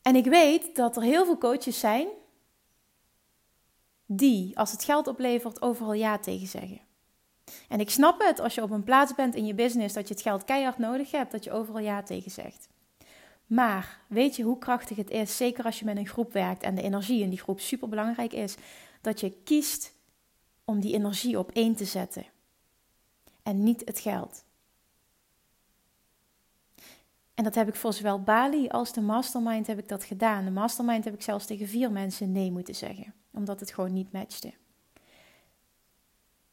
En 0.02 0.16
ik 0.16 0.25
weet 0.25 0.75
dat 0.75 0.96
er 0.96 1.02
heel 1.02 1.25
veel 1.25 1.38
coaches 1.38 1.80
zijn 1.80 2.07
die, 4.06 4.57
als 4.57 4.72
het 4.72 4.84
geld 4.84 5.07
oplevert, 5.07 5.62
overal 5.62 5.94
ja 5.94 6.19
tegen 6.19 6.48
zeggen. 6.48 6.81
En 7.69 7.80
ik 7.80 7.90
snap 7.90 8.22
het 8.22 8.40
als 8.40 8.56
je 8.56 8.62
op 8.62 8.72
een 8.72 8.84
plaats 8.84 9.16
bent 9.16 9.35
in 9.35 9.45
je 9.45 9.56
business 9.56 9.94
dat 9.94 10.07
je 10.07 10.14
het 10.14 10.24
geld 10.24 10.44
keihard 10.44 10.78
nodig 10.78 11.12
hebt, 11.12 11.31
dat 11.31 11.44
je 11.44 11.52
overal 11.52 11.81
ja 11.81 12.04
tegen 12.04 12.31
zegt. 12.31 12.68
Maar 13.45 13.99
weet 14.07 14.35
je 14.35 14.44
hoe 14.44 14.57
krachtig 14.57 14.97
het 14.97 15.09
is, 15.09 15.37
zeker 15.37 15.66
als 15.66 15.80
je 15.80 15.85
met 15.85 15.97
een 15.97 16.07
groep 16.07 16.33
werkt 16.33 16.64
en 16.64 16.75
de 16.75 16.81
energie 16.81 17.21
in 17.21 17.30
die 17.30 17.40
groep 17.40 17.59
super 17.59 17.90
belangrijk 17.90 18.33
is, 18.33 18.56
dat 19.02 19.19
je 19.19 19.37
kiest 19.44 19.94
om 20.64 20.80
die 20.80 20.94
energie 20.94 21.40
op 21.40 21.52
één 21.52 21.75
te 21.75 21.85
zetten 21.85 22.25
en 23.44 23.64
niet 23.64 23.81
het 23.85 23.99
geld. 23.99 24.44
En 27.33 27.44
dat 27.44 27.56
heb 27.56 27.68
ik 27.68 27.75
voor 27.75 27.94
zowel 27.94 28.21
Bali 28.21 28.68
als 28.68 28.94
de 28.94 29.02
mastermind 29.02 29.68
heb 29.68 29.80
ik 29.80 29.87
dat 29.87 30.04
gedaan. 30.04 30.45
De 30.45 30.52
mastermind 30.52 31.04
heb 31.04 31.14
ik 31.14 31.21
zelfs 31.21 31.45
tegen 31.45 31.68
vier 31.68 31.92
mensen 31.92 32.31
nee 32.31 32.52
moeten 32.52 32.75
zeggen, 32.75 33.14
omdat 33.31 33.59
het 33.59 33.73
gewoon 33.73 33.94
niet 33.94 34.11
matchte. 34.11 34.54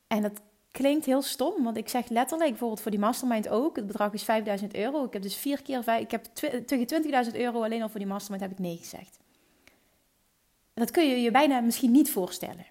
En 0.07 0.23
dat 0.23 0.43
klinkt 0.73 1.07
heel 1.07 1.23
stom, 1.23 1.65
want 1.65 1.77
ik 1.77 1.89
zeg 1.89 2.09
letterlijk, 2.09 2.51
bijvoorbeeld 2.51 2.81
voor 2.81 2.91
die 2.91 3.01
mastermind 3.01 3.49
ook, 3.49 3.77
het 3.77 3.87
bedrag 3.87 4.13
is 4.13 4.23
5000 4.23 4.75
euro. 4.75 5.05
Ik 5.05 5.13
heb 5.13 5.23
dus 5.23 5.37
vier 5.37 5.63
keer, 5.63 5.99
ik 5.99 6.11
heb 6.11 6.25
tegen 6.67 7.03
20.000 7.31 7.37
euro 7.37 7.63
alleen 7.63 7.83
al 7.83 7.89
voor 7.89 8.01
die 8.01 8.09
mastermind 8.09 8.43
heb 8.43 8.53
ik 8.53 8.59
nee 8.59 8.77
gezegd. 8.77 9.19
Dat 10.75 10.91
kun 10.91 11.09
je 11.09 11.21
je 11.21 11.31
bijna 11.31 11.61
misschien 11.61 11.91
niet 11.91 12.11
voorstellen. 12.11 12.67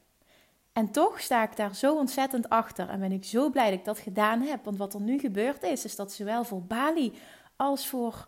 En 0.74 0.92
toch 0.92 1.20
sta 1.20 1.44
ik 1.44 1.56
daar 1.56 1.76
zo 1.76 1.96
ontzettend 1.96 2.50
achter 2.50 2.90
en 2.90 3.00
ben 3.00 3.12
ik 3.12 3.24
zo 3.24 3.50
blij 3.50 3.70
dat 3.70 3.80
ik 3.80 3.86
dat 3.86 4.00
gedaan 4.00 4.42
heb. 4.42 4.66
Want 4.66 4.78
wat 4.78 4.94
er 4.94 5.02
nu 5.02 5.20
gebeurd 5.20 5.64
is, 5.64 5.86
is 5.86 5.96
dat 5.96 6.14
zowel 6.14 6.44
voor 6.44 6.62
Bali 6.62 7.14
als 7.56 7.88
voor, 7.88 8.28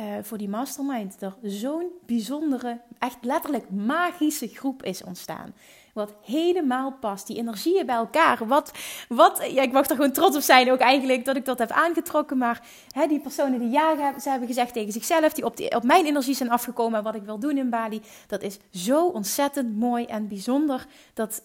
uh, 0.00 0.06
voor 0.22 0.38
die 0.38 0.48
mastermind 0.48 1.22
er 1.22 1.36
zo'n 1.42 1.90
bijzondere, 2.06 2.80
echt 2.98 3.16
letterlijk 3.20 3.70
magische 3.70 4.48
groep 4.48 4.82
is 4.82 5.02
ontstaan. 5.04 5.54
Wat 5.94 6.14
helemaal 6.22 6.92
past. 6.92 7.26
Die 7.26 7.36
energieën 7.36 7.86
bij 7.86 7.94
elkaar. 7.94 8.46
Wat, 8.46 8.72
wat, 9.08 9.48
ja, 9.52 9.62
ik 9.62 9.72
mag 9.72 9.88
er 9.88 9.94
gewoon 9.96 10.12
trots 10.12 10.36
op 10.36 10.42
zijn 10.42 10.72
ook 10.72 10.78
eigenlijk 10.78 11.24
dat 11.24 11.36
ik 11.36 11.44
dat 11.44 11.58
heb 11.58 11.70
aangetrokken. 11.70 12.38
Maar 12.38 12.66
hè, 12.88 13.06
die 13.06 13.20
personen 13.20 13.58
die 13.58 13.70
ja 13.70 14.18
ze 14.20 14.28
hebben 14.30 14.48
gezegd 14.48 14.72
tegen 14.72 14.92
zichzelf, 14.92 15.32
die 15.32 15.44
op, 15.44 15.56
die 15.56 15.76
op 15.76 15.82
mijn 15.82 16.06
energie 16.06 16.34
zijn 16.34 16.50
afgekomen 16.50 16.98
en 16.98 17.04
wat 17.04 17.14
ik 17.14 17.22
wil 17.22 17.38
doen 17.38 17.58
in 17.58 17.70
Bali. 17.70 18.00
Dat 18.26 18.42
is 18.42 18.58
zo 18.70 19.06
ontzettend 19.06 19.76
mooi 19.76 20.04
en 20.04 20.28
bijzonder. 20.28 20.86
Dat 21.14 21.42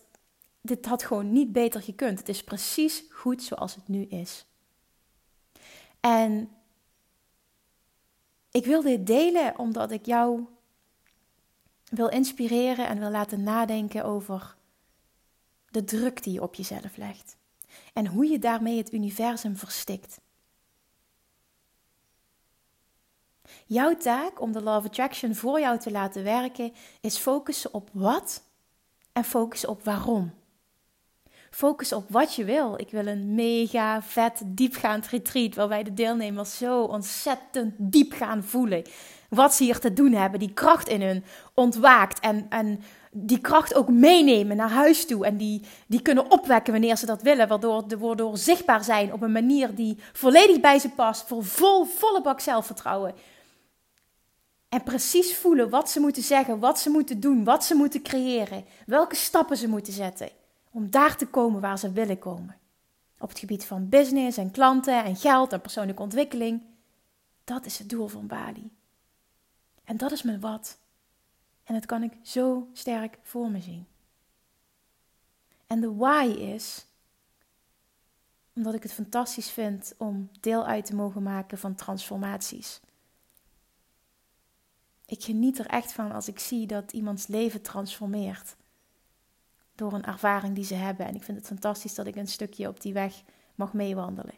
dit 0.62 0.86
had 0.86 1.04
gewoon 1.04 1.32
niet 1.32 1.52
beter 1.52 1.82
gekund. 1.82 2.20
Het 2.20 2.30
is 2.30 2.44
precies 2.44 3.04
goed 3.10 3.44
zoals 3.44 3.76
het 3.76 3.88
nu 3.88 4.04
is. 4.04 4.46
En 6.00 6.50
ik 8.56 8.66
wil 8.66 8.82
dit 8.82 9.08
delen 9.08 9.60
omdat 9.60 9.92
ik 9.92 10.06
jou 10.06 10.46
wil 11.86 12.10
inspireren 12.10 12.88
en 12.88 13.00
wil 13.00 13.10
laten 13.10 13.44
nadenken 13.44 14.06
over 14.06 14.56
de 15.70 15.84
druk 15.84 16.24
die 16.24 16.34
je 16.34 16.42
op 16.42 16.56
jezelf 16.56 16.98
legt 16.98 17.38
en 17.94 18.08
hoe 18.08 18.26
je 18.30 18.40
daarmee 18.40 18.78
het 18.78 18.94
universum 18.94 19.58
verstikt. 19.58 20.20
Jouw 23.66 23.98
taak 23.98 24.42
om 24.42 24.52
de 24.52 24.62
Law 24.62 24.78
of 24.78 24.86
Attraction 24.86 25.36
voor 25.36 25.60
jou 25.60 25.80
te 25.80 25.92
laten 25.92 26.24
werken 26.24 26.74
is 27.02 27.18
focussen 27.18 27.74
op 27.74 27.90
wat 27.94 28.44
en 29.12 29.24
focussen 29.24 29.70
op 29.70 29.84
waarom. 29.84 30.34
Focus 31.56 31.94
op 31.94 32.06
wat 32.10 32.36
je 32.36 32.44
wil. 32.44 32.74
Ik 32.78 32.90
wil 32.92 33.08
een 33.08 33.36
mega 33.36 34.02
vet 34.02 34.42
diepgaand 34.46 35.08
retreat 35.08 35.56
waarbij 35.56 35.84
de 35.84 35.94
deelnemers 35.94 36.58
zo 36.58 36.82
ontzettend 36.82 37.74
diep 37.78 38.14
gaan 38.14 38.44
voelen 38.44 38.84
wat 39.30 39.54
ze 39.54 39.64
hier 39.64 39.80
te 39.80 39.94
doen 39.94 40.14
hebben, 40.14 40.40
die 40.40 40.54
kracht 40.54 40.88
in 40.88 41.02
hun 41.02 41.24
ontwaakt 41.54 42.20
en, 42.20 42.46
en 42.50 42.82
die 43.12 43.40
kracht 43.40 43.74
ook 43.74 43.90
meenemen 43.90 44.58
naar 44.58 44.70
huis 44.70 45.06
toe 45.06 45.26
en 45.26 45.38
die, 45.38 45.62
die 45.88 46.02
kunnen 46.02 46.32
opwekken 46.32 46.72
wanneer 46.72 46.98
ze 46.98 47.06
dat 47.06 47.22
willen, 47.22 47.48
waardoor, 47.48 47.86
waardoor 48.00 48.38
zichtbaar 48.38 48.84
zijn 48.84 49.14
op 49.14 49.22
een 49.22 49.32
manier 49.32 49.76
die 49.76 50.00
volledig 50.14 50.60
bij 50.60 50.80
ze 50.80 50.90
past, 50.90 51.28
voor 51.28 51.44
vol, 51.44 51.86
volle 51.86 52.22
bak 52.22 52.40
zelfvertrouwen. 52.40 53.14
En 54.70 54.84
precies 54.84 55.36
voelen 55.36 55.70
wat 55.70 55.90
ze 55.90 56.00
moeten 56.00 56.24
zeggen, 56.24 56.60
wat 56.60 56.80
ze 56.80 56.90
moeten 56.90 57.20
doen, 57.20 57.44
wat 57.44 57.64
ze 57.64 57.76
moeten 57.76 58.02
creëren, 58.02 58.66
welke 58.86 59.16
stappen 59.16 59.58
ze 59.58 59.68
moeten 59.68 59.94
zetten 59.94 60.44
om 60.76 60.92
daar 60.92 61.18
te 61.18 61.28
komen 61.28 61.62
waar 61.62 61.80
ze 61.80 61.92
willen 61.92 62.20
komen. 62.20 62.58
Op 63.20 63.30
het 63.30 63.40
gebied 63.40 63.66
van 63.66 63.90
business 63.90 64.38
en 64.38 64.52
klanten 64.52 65.04
en 65.04 65.16
geld 65.16 65.54
en 65.54 65.62
persoonlijke 65.62 66.02
ontwikkeling. 66.02 66.64
Dat 67.44 67.66
is 67.66 67.78
het 67.78 67.90
doel 67.90 68.08
van 68.08 68.28
Bali. 68.28 68.72
En 69.84 69.98
dat 69.98 70.12
is 70.12 70.24
mijn 70.24 70.40
wat. 70.40 70.78
En 71.64 71.74
dat 71.74 71.86
kan 71.86 72.04
ik 72.04 72.14
zo 72.22 72.70
sterk 72.74 73.18
voor 73.22 73.50
me 73.50 73.62
zien. 73.62 73.88
En 75.68 75.82
de 75.82 75.94
why 75.94 76.26
is 76.40 76.86
omdat 78.54 78.74
ik 78.74 78.84
het 78.84 78.94
fantastisch 78.94 79.52
vind 79.52 79.94
om 79.98 80.30
deel 80.40 80.66
uit 80.66 80.86
te 80.86 80.96
mogen 80.96 81.24
maken 81.24 81.58
van 81.58 81.76
transformaties. 81.76 82.82
Ik 85.06 85.24
geniet 85.24 85.60
er 85.60 85.66
echt 85.66 85.92
van 85.92 86.12
als 86.12 86.28
ik 86.28 86.40
zie 86.40 86.68
dat 86.68 86.92
iemands 86.92 87.28
leven 87.28 87.62
transformeert 87.62 88.56
door 89.76 89.94
een 89.94 90.06
ervaring 90.06 90.56
die 90.56 90.64
ze 90.64 90.76
hebben. 90.76 91.06
En 91.06 91.16
ik 91.16 91.24
vind 91.24 91.38
het 91.38 91.48
fantastisch 91.48 91.96
dat 91.96 92.08
ik 92.08 92.16
een 92.16 92.28
stukje 92.28 92.68
op 92.68 92.82
die 92.82 92.94
weg 92.94 93.24
mag 93.56 93.74
meewandelen. 93.74 94.36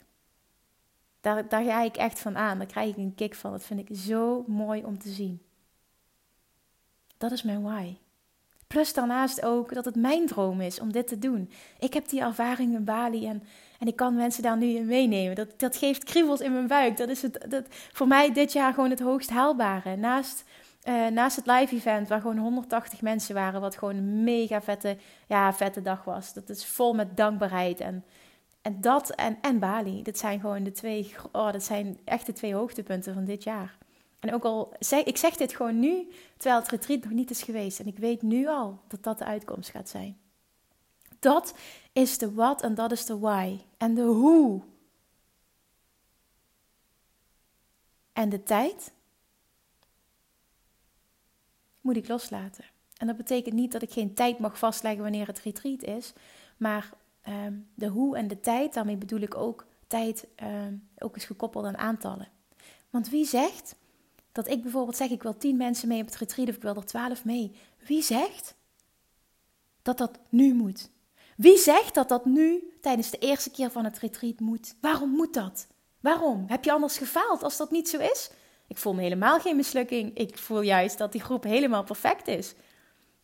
Daar, 1.21 1.49
daar 1.49 1.63
ga 1.63 1.81
ik 1.81 1.97
echt 1.97 2.19
van 2.19 2.37
aan. 2.37 2.57
Daar 2.57 2.67
krijg 2.67 2.89
ik 2.89 2.97
een 2.97 3.15
kick 3.15 3.35
van. 3.35 3.51
Dat 3.51 3.63
vind 3.63 3.89
ik 3.89 3.97
zo 3.97 4.43
mooi 4.47 4.83
om 4.83 4.97
te 4.97 5.09
zien. 5.09 5.41
Dat 7.17 7.31
is 7.31 7.43
mijn 7.43 7.61
why. 7.61 7.95
Plus 8.67 8.93
daarnaast 8.93 9.43
ook 9.43 9.73
dat 9.73 9.85
het 9.85 9.95
mijn 9.95 10.25
droom 10.25 10.61
is 10.61 10.79
om 10.79 10.91
dit 10.91 11.07
te 11.07 11.19
doen. 11.19 11.51
Ik 11.79 11.93
heb 11.93 12.09
die 12.09 12.21
ervaring 12.21 12.73
in 12.73 12.83
Bali 12.83 13.27
en, 13.27 13.43
en 13.79 13.87
ik 13.87 13.95
kan 13.95 14.15
mensen 14.15 14.43
daar 14.43 14.57
nu 14.57 14.67
in 14.67 14.85
meenemen. 14.85 15.35
Dat, 15.35 15.59
dat 15.59 15.77
geeft 15.77 16.03
kriebels 16.03 16.39
in 16.39 16.53
mijn 16.53 16.67
buik. 16.67 16.97
Dat 16.97 17.09
is 17.09 17.21
het, 17.21 17.45
dat, 17.49 17.65
voor 17.69 18.07
mij 18.07 18.33
dit 18.33 18.53
jaar 18.53 18.73
gewoon 18.73 18.89
het 18.89 18.99
hoogst 18.99 19.29
haalbare. 19.29 19.95
Naast 19.95 20.43
uh, 20.87 21.07
naast 21.07 21.35
het 21.35 21.45
live 21.45 21.75
event, 21.75 22.07
waar 22.07 22.21
gewoon 22.21 22.37
180 22.37 23.01
mensen 23.01 23.35
waren, 23.35 23.61
wat 23.61 23.77
gewoon 23.77 23.95
een 23.95 24.23
mega 24.23 24.61
vette, 24.61 24.97
ja, 25.27 25.53
vette 25.53 25.81
dag 25.81 26.03
was. 26.03 26.33
Dat 26.33 26.49
is 26.49 26.65
vol 26.65 26.93
met 26.93 27.17
dankbaarheid. 27.17 27.79
En, 27.79 28.05
en 28.61 28.81
dat 28.81 29.09
en, 29.09 29.37
en 29.41 29.59
Bali, 29.59 30.03
dat 30.03 30.17
zijn 30.17 30.39
gewoon 30.39 30.63
de 30.63 30.71
twee, 30.71 31.15
oh, 31.31 31.51
dat 31.51 31.63
zijn 31.63 31.97
echt 32.03 32.25
de 32.25 32.33
twee 32.33 32.53
hoogtepunten 32.53 33.13
van 33.13 33.25
dit 33.25 33.43
jaar. 33.43 33.77
En 34.19 34.33
ook 34.33 34.43
al 34.43 34.73
zeg 34.79 35.03
ik 35.03 35.17
zeg 35.17 35.35
dit 35.35 35.55
gewoon 35.55 35.79
nu, 35.79 36.11
terwijl 36.37 36.61
het 36.61 36.71
retreat 36.71 37.03
nog 37.03 37.13
niet 37.13 37.29
is 37.29 37.43
geweest. 37.43 37.79
En 37.79 37.87
ik 37.87 37.97
weet 37.97 38.21
nu 38.21 38.47
al 38.47 38.79
dat 38.87 39.03
dat 39.03 39.17
de 39.17 39.25
uitkomst 39.25 39.69
gaat 39.69 39.89
zijn. 39.89 40.17
Dat 41.19 41.53
is 41.91 42.17
de 42.17 42.33
wat 42.33 42.61
en 42.61 42.75
dat 42.75 42.91
is 42.91 43.05
de 43.05 43.19
why. 43.19 43.57
En 43.77 43.93
de 43.93 44.01
hoe. 44.01 44.61
En 48.13 48.29
de 48.29 48.43
tijd 48.43 48.91
moet 51.87 51.95
ik 51.95 52.07
loslaten. 52.07 52.65
En 52.97 53.07
dat 53.07 53.17
betekent 53.17 53.55
niet 53.55 53.71
dat 53.71 53.81
ik 53.81 53.91
geen 53.91 54.13
tijd 54.13 54.39
mag 54.39 54.57
vastleggen 54.57 55.01
wanneer 55.01 55.27
het 55.27 55.39
retreat 55.39 55.83
is, 55.83 56.13
maar 56.57 56.89
ehm, 57.21 57.53
de 57.75 57.87
hoe 57.87 58.17
en 58.17 58.27
de 58.27 58.39
tijd, 58.39 58.73
daarmee 58.73 58.95
bedoel 58.95 59.19
ik 59.19 59.35
ook 59.35 59.65
tijd, 59.87 60.27
ehm, 60.35 60.73
ook 60.97 61.15
is 61.15 61.25
gekoppeld 61.25 61.65
aan 61.65 61.77
aantallen. 61.77 62.27
Want 62.89 63.09
wie 63.09 63.25
zegt 63.25 63.75
dat 64.31 64.47
ik 64.47 64.61
bijvoorbeeld 64.61 64.95
zeg 64.95 65.09
ik 65.09 65.23
wil 65.23 65.37
10 65.37 65.57
mensen 65.57 65.87
mee 65.87 66.01
op 66.01 66.05
het 66.05 66.15
retreat 66.15 66.49
of 66.49 66.55
ik 66.55 66.61
wil 66.61 66.75
er 66.75 66.85
12 66.85 67.25
mee? 67.25 67.51
Wie 67.85 68.01
zegt 68.01 68.55
dat 69.81 69.97
dat 69.97 70.19
nu 70.29 70.53
moet? 70.53 70.89
Wie 71.37 71.57
zegt 71.57 71.93
dat 71.93 72.09
dat 72.09 72.25
nu 72.25 72.73
tijdens 72.81 73.09
de 73.09 73.17
eerste 73.17 73.51
keer 73.51 73.71
van 73.71 73.83
het 73.83 73.99
retreat 73.99 74.39
moet? 74.39 74.75
Waarom 74.81 75.09
moet 75.09 75.33
dat? 75.33 75.67
Waarom? 75.99 76.43
Heb 76.47 76.63
je 76.63 76.71
anders 76.71 76.97
gefaald 76.97 77.43
als 77.43 77.57
dat 77.57 77.71
niet 77.71 77.89
zo 77.89 77.99
is? 77.99 78.31
Ik 78.67 78.77
voel 78.77 78.93
me 78.93 79.01
helemaal 79.01 79.39
geen 79.39 79.55
mislukking. 79.55 80.17
Ik 80.17 80.37
voel 80.37 80.61
juist 80.61 80.97
dat 80.97 81.11
die 81.11 81.21
groep 81.21 81.43
helemaal 81.43 81.83
perfect 81.83 82.27
is. 82.27 82.55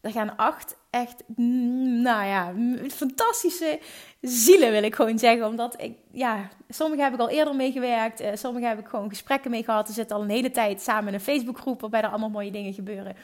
Er 0.02 0.12
gaan 0.12 0.36
acht 0.36 0.76
echt, 0.90 1.24
mm, 1.36 2.02
nou 2.02 2.26
ja, 2.26 2.54
fantastische 2.90 3.80
zielen 4.22 4.72
wil 4.72 4.84
ik 4.84 4.96
gewoon 4.96 5.20
zeggen. 5.20 5.48
Omdat 5.48 5.82
ik, 5.82 5.98
ja, 6.12 6.50
sommige 6.70 7.02
heb 7.02 7.14
ik 7.14 7.20
al 7.20 7.30
eerder 7.30 7.56
meegewerkt. 7.56 8.22
Uh, 8.22 8.30
sommige 8.34 8.66
heb 8.66 8.80
ik 8.80 8.88
gewoon 8.88 9.10
gesprekken 9.10 9.52
mee 9.52 9.64
gehad. 9.64 9.88
We 9.88 9.94
zitten 9.94 10.16
al 10.16 10.22
een 10.22 10.30
hele 10.30 10.52
tijd 10.52 10.82
samen 10.82 11.08
in 11.08 11.14
een 11.14 11.20
Facebookgroep 11.20 11.82
waarbij 11.82 12.02
er 12.02 12.10
allemaal 12.10 12.30
mooie 12.30 12.52
dingen 12.52 12.74
gebeuren. 12.74 13.16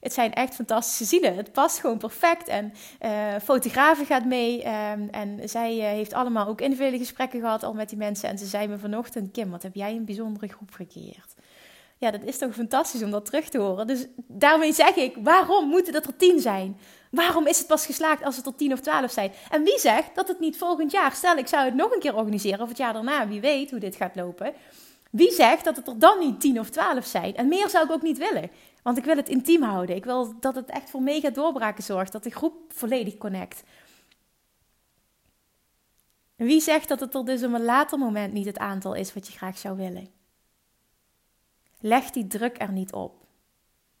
Het 0.00 0.12
zijn 0.12 0.34
echt 0.34 0.54
fantastische 0.54 1.04
zielen. 1.04 1.36
Het 1.36 1.52
past 1.52 1.78
gewoon 1.78 1.98
perfect. 1.98 2.48
En 2.48 2.72
uh, 3.02 3.34
fotografen 3.42 4.06
gaat 4.06 4.24
mee. 4.24 4.66
Um, 4.66 5.08
en 5.10 5.48
zij 5.48 5.76
uh, 5.76 5.82
heeft 5.82 6.12
allemaal 6.12 6.46
ook 6.46 6.60
individuele 6.60 6.98
gesprekken 6.98 7.40
gehad 7.40 7.62
al 7.62 7.74
met 7.74 7.88
die 7.88 7.98
mensen. 7.98 8.28
En 8.28 8.38
ze 8.38 8.46
zei 8.46 8.68
me 8.68 8.78
vanochtend, 8.78 9.30
Kim, 9.30 9.50
wat 9.50 9.62
heb 9.62 9.74
jij 9.74 9.92
een 9.92 10.04
bijzondere 10.04 10.48
groep 10.48 10.72
gecreëerd? 10.72 11.34
Ja, 11.98 12.10
dat 12.10 12.22
is 12.24 12.38
toch 12.38 12.54
fantastisch 12.54 13.02
om 13.02 13.10
dat 13.10 13.24
terug 13.24 13.48
te 13.48 13.58
horen. 13.58 13.86
Dus 13.86 14.06
daarmee 14.16 14.72
zeg 14.72 14.94
ik, 14.94 15.16
waarom 15.22 15.68
moeten 15.68 15.92
dat 15.92 16.06
er 16.06 16.16
tien 16.16 16.40
zijn? 16.40 16.78
Waarom 17.10 17.46
is 17.46 17.58
het 17.58 17.66
pas 17.66 17.86
geslaagd 17.86 18.24
als 18.24 18.36
het 18.36 18.46
er 18.46 18.54
tien 18.54 18.72
of 18.72 18.80
twaalf 18.80 19.10
zijn? 19.10 19.32
En 19.50 19.62
wie 19.62 19.78
zegt 19.78 20.14
dat 20.14 20.28
het 20.28 20.40
niet 20.40 20.58
volgend 20.58 20.92
jaar, 20.92 21.12
stel 21.12 21.36
ik 21.36 21.46
zou 21.46 21.64
het 21.64 21.74
nog 21.74 21.92
een 21.92 22.00
keer 22.00 22.16
organiseren, 22.16 22.60
of 22.60 22.68
het 22.68 22.78
jaar 22.78 22.92
daarna, 22.92 23.28
wie 23.28 23.40
weet 23.40 23.70
hoe 23.70 23.78
dit 23.78 23.96
gaat 23.96 24.16
lopen. 24.16 24.54
Wie 25.10 25.32
zegt 25.32 25.64
dat 25.64 25.76
het 25.76 25.88
er 25.88 25.98
dan 25.98 26.18
niet 26.18 26.40
tien 26.40 26.60
of 26.60 26.70
twaalf 26.70 27.06
zijn? 27.06 27.36
En 27.36 27.48
meer 27.48 27.68
zou 27.68 27.84
ik 27.84 27.90
ook 27.90 28.02
niet 28.02 28.18
willen. 28.18 28.50
Want 28.82 28.98
ik 28.98 29.04
wil 29.04 29.16
het 29.16 29.28
intiem 29.28 29.62
houden. 29.62 29.96
Ik 29.96 30.04
wil 30.04 30.40
dat 30.40 30.54
het 30.54 30.70
echt 30.70 30.90
voor 30.90 31.02
mega 31.02 31.30
doorbraken 31.30 31.84
zorgt. 31.84 32.12
Dat 32.12 32.22
de 32.22 32.30
groep 32.30 32.54
volledig 32.68 33.16
connect. 33.16 33.62
wie 36.36 36.60
zegt 36.60 36.88
dat 36.88 37.00
het 37.00 37.14
er 37.14 37.24
dus 37.24 37.42
op 37.42 37.52
een 37.52 37.64
later 37.64 37.98
moment 37.98 38.32
niet 38.32 38.46
het 38.46 38.58
aantal 38.58 38.94
is 38.94 39.14
wat 39.14 39.26
je 39.26 39.32
graag 39.32 39.58
zou 39.58 39.76
willen? 39.76 40.17
Leg 41.80 42.10
die 42.10 42.26
druk 42.26 42.60
er 42.60 42.72
niet 42.72 42.92
op. 42.92 43.26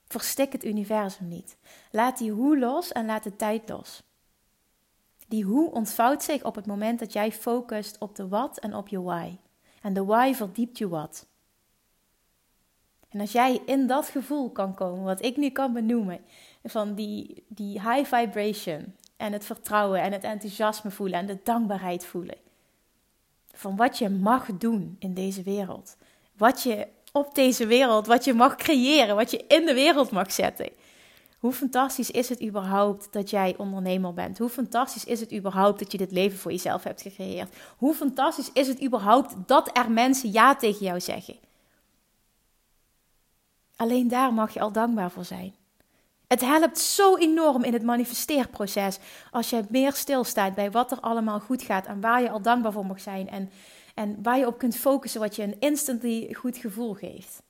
Verstik 0.06 0.52
het 0.52 0.64
universum 0.64 1.28
niet. 1.28 1.56
Laat 1.90 2.18
die 2.18 2.30
hoe 2.30 2.58
los 2.58 2.92
en 2.92 3.06
laat 3.06 3.22
de 3.22 3.36
tijd 3.36 3.68
los. 3.68 4.02
Die 5.28 5.44
hoe 5.44 5.70
ontvouwt 5.70 6.22
zich 6.22 6.44
op 6.44 6.54
het 6.54 6.66
moment 6.66 6.98
dat 6.98 7.12
jij 7.12 7.32
focust 7.32 7.98
op 7.98 8.16
de 8.16 8.28
wat 8.28 8.58
en 8.58 8.74
op 8.74 8.88
je 8.88 9.02
why. 9.02 9.36
En 9.82 9.92
de 9.92 10.04
why 10.04 10.34
verdiept 10.34 10.78
je 10.78 10.88
wat. 10.88 11.26
En 13.08 13.20
als 13.20 13.32
jij 13.32 13.62
in 13.66 13.86
dat 13.86 14.08
gevoel 14.08 14.50
kan 14.50 14.74
komen, 14.74 15.04
wat 15.04 15.22
ik 15.22 15.36
nu 15.36 15.50
kan 15.50 15.72
benoemen, 15.72 16.20
van 16.64 16.94
die, 16.94 17.44
die 17.48 17.80
high 17.80 18.14
vibration 18.14 18.94
en 19.16 19.32
het 19.32 19.44
vertrouwen 19.44 20.02
en 20.02 20.12
het 20.12 20.24
enthousiasme 20.24 20.90
voelen 20.90 21.18
en 21.18 21.26
de 21.26 21.38
dankbaarheid 21.42 22.04
voelen. 22.04 22.36
Van 23.52 23.76
wat 23.76 23.98
je 23.98 24.08
mag 24.08 24.46
doen 24.46 24.96
in 24.98 25.14
deze 25.14 25.42
wereld. 25.42 25.96
Wat 26.36 26.62
je 26.62 26.88
op 27.18 27.34
deze 27.34 27.66
wereld, 27.66 28.06
wat 28.06 28.24
je 28.24 28.34
mag 28.34 28.54
creëren, 28.54 29.16
wat 29.16 29.30
je 29.30 29.44
in 29.48 29.66
de 29.66 29.74
wereld 29.74 30.10
mag 30.10 30.32
zetten. 30.32 30.68
Hoe 31.38 31.52
fantastisch 31.52 32.10
is 32.10 32.28
het 32.28 32.42
überhaupt 32.42 33.12
dat 33.12 33.30
jij 33.30 33.54
ondernemer 33.58 34.14
bent? 34.14 34.38
Hoe 34.38 34.48
fantastisch 34.48 35.04
is 35.04 35.20
het 35.20 35.32
überhaupt 35.32 35.78
dat 35.78 35.92
je 35.92 35.98
dit 35.98 36.12
leven 36.12 36.38
voor 36.38 36.50
jezelf 36.50 36.82
hebt 36.82 37.02
gecreëerd? 37.02 37.54
Hoe 37.76 37.94
fantastisch 37.94 38.50
is 38.52 38.68
het 38.68 38.82
überhaupt 38.82 39.34
dat 39.46 39.70
er 39.72 39.90
mensen 39.90 40.32
ja 40.32 40.56
tegen 40.56 40.86
jou 40.86 41.00
zeggen? 41.00 41.36
Alleen 43.76 44.08
daar 44.08 44.32
mag 44.32 44.54
je 44.54 44.60
al 44.60 44.72
dankbaar 44.72 45.10
voor 45.10 45.24
zijn. 45.24 45.54
Het 46.26 46.40
helpt 46.40 46.78
zo 46.78 47.16
enorm 47.16 47.64
in 47.64 47.72
het 47.72 47.82
manifesteerproces 47.82 48.98
als 49.30 49.50
je 49.50 49.64
meer 49.68 49.92
stilstaat 49.92 50.54
bij 50.54 50.70
wat 50.70 50.90
er 50.90 51.00
allemaal 51.00 51.40
goed 51.40 51.62
gaat 51.62 51.86
en 51.86 52.00
waar 52.00 52.22
je 52.22 52.30
al 52.30 52.42
dankbaar 52.42 52.72
voor 52.72 52.86
mag 52.86 53.00
zijn 53.00 53.28
en 53.30 53.50
en 53.98 54.22
waar 54.22 54.38
je 54.38 54.46
op 54.46 54.58
kunt 54.58 54.76
focussen, 54.76 55.20
wat 55.20 55.36
je 55.36 55.42
een 55.42 55.60
instantly 55.60 56.34
goed 56.34 56.56
gevoel 56.56 56.94
geeft. 56.94 57.42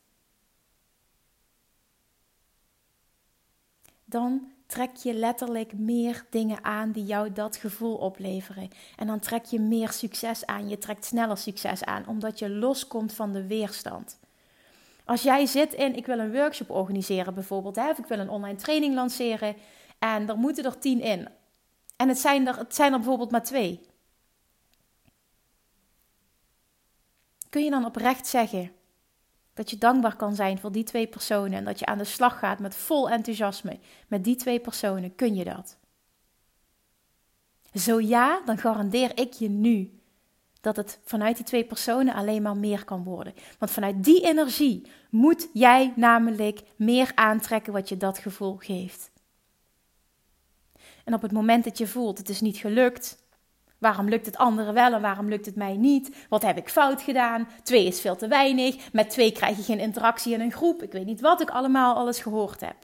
Dan 4.05 4.53
trek 4.67 4.97
je 4.97 5.15
letterlijk 5.15 5.73
meer 5.73 6.25
dingen 6.31 6.65
aan 6.65 6.93
die 6.93 7.05
jou 7.05 7.33
dat 7.33 7.57
gevoel 7.57 7.97
opleveren. 7.97 8.69
En 8.97 9.07
dan 9.07 9.19
trek 9.19 9.45
je 9.45 9.61
meer 9.61 9.93
succes 9.93 10.47
aan. 10.47 10.69
Je 10.69 10.79
trekt 10.79 11.05
sneller 11.05 11.37
succes 11.37 11.85
aan, 11.85 12.07
omdat 12.07 12.39
je 12.39 12.51
loskomt 12.51 13.13
van 13.13 13.33
de 13.33 13.47
weerstand. 13.47 14.19
Als 15.05 15.23
jij 15.23 15.47
zit 15.47 15.73
in, 15.73 15.97
ik 15.97 16.07
wil 16.07 16.19
een 16.19 16.33
workshop 16.33 16.71
organiseren 16.71 17.35
bijvoorbeeld, 17.35 17.77
hè, 17.77 17.91
of 17.91 17.99
ik 17.99 18.07
wil 18.07 18.19
een 18.19 18.31
online 18.31 18.59
training 18.59 18.95
lanceren 18.95 19.57
en 19.99 20.29
er 20.29 20.37
moeten 20.37 20.65
er 20.65 20.79
tien 20.79 21.01
in. 21.01 21.29
En 21.97 22.09
het 22.09 22.19
zijn 22.19 22.47
er, 22.47 22.59
het 22.59 22.75
zijn 22.75 22.93
er 22.93 22.99
bijvoorbeeld 22.99 23.31
maar 23.31 23.45
twee. 23.45 23.81
Kun 27.49 27.65
je 27.65 27.71
dan 27.71 27.85
oprecht 27.85 28.27
zeggen 28.27 28.73
Dat 29.55 29.71
je 29.71 29.79
dankbaar 29.79 30.17
kan 30.17 30.35
zijn 30.35 30.59
voor 30.59 30.73
die 30.73 30.85
twee 30.85 31.07
personen 31.07 31.59
en 31.59 31.65
dat 31.65 31.79
je 31.79 31.87
aan 31.87 31.99
de 31.99 32.05
slag 32.05 32.39
gaat 32.39 32.59
met 32.59 32.75
vol 32.75 33.11
enthousiasme 33.11 33.79
met 34.09 34.25
die 34.25 34.37
twee 34.37 34.61
personen, 34.61 35.15
kun 35.15 35.35
je 35.35 35.45
dat? 35.45 35.77
Zo 37.75 38.01
ja, 38.01 38.43
dan 38.45 38.59
garandeer 38.59 39.19
ik 39.19 39.33
je 39.33 39.49
nu 39.49 40.01
dat 40.61 40.77
het 40.77 41.01
vanuit 41.05 41.37
die 41.37 41.45
twee 41.45 41.65
personen 41.65 42.15
alleen 42.15 42.43
maar 42.43 42.57
meer 42.57 42.85
kan 42.85 43.05
worden. 43.05 43.35
Want 43.59 43.71
vanuit 43.71 44.05
die 44.05 44.21
energie 44.23 44.91
moet 45.11 45.49
jij 45.53 45.93
namelijk 45.97 46.63
meer 46.77 47.13
aantrekken 47.15 47.73
wat 47.73 47.89
je 47.89 47.97
dat 47.97 48.19
gevoel 48.19 48.57
geeft. 48.57 49.11
En 51.05 51.15
op 51.15 51.23
het 51.23 51.33
moment 51.33 51.65
dat 51.65 51.79
je 51.79 51.87
voelt 51.87 52.19
het 52.19 52.29
is 52.29 52.41
niet 52.41 52.57
gelukt, 52.57 53.23
waarom 53.79 54.09
lukt 54.09 54.27
het 54.27 54.37
anderen 54.37 54.75
wel 54.75 54.93
en 54.93 55.01
waarom 55.01 55.29
lukt 55.29 55.47
het 55.47 55.57
mij 55.57 55.77
niet? 55.77 56.27
Wat 56.29 56.43
heb 56.43 56.57
ik 56.57 56.69
fout 56.69 57.03
gedaan? 57.03 57.49
Twee 57.63 57.87
is 57.87 58.01
veel 58.01 58.17
te 58.17 58.29
weinig. 58.29 58.93
Met 58.93 59.11
twee 59.11 59.33
krijg 59.33 59.57
je 59.57 59.63
geen 59.63 59.79
interactie 59.79 60.35
in 60.35 60.41
een 60.41 60.53
groep. 60.53 60.83
Ik 60.83 60.93
weet 60.93 61.07
niet 61.07 61.21
wat 61.21 61.41
ik 61.41 61.51
allemaal 61.51 61.95
alles 61.95 62.21
gehoord 62.21 62.61
heb. 62.61 62.77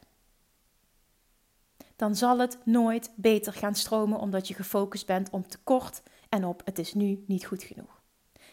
Dan 1.96 2.16
zal 2.16 2.38
het 2.38 2.58
nooit 2.64 3.12
beter 3.16 3.52
gaan 3.52 3.74
stromen 3.74 4.18
omdat 4.18 4.48
je 4.48 4.54
gefocust 4.54 5.06
bent 5.06 5.30
op 5.30 5.48
tekort 5.48 6.02
en 6.28 6.44
op 6.44 6.62
het 6.64 6.78
is 6.78 6.94
nu 6.94 7.24
niet 7.26 7.46
goed 7.46 7.62
genoeg. 7.62 8.02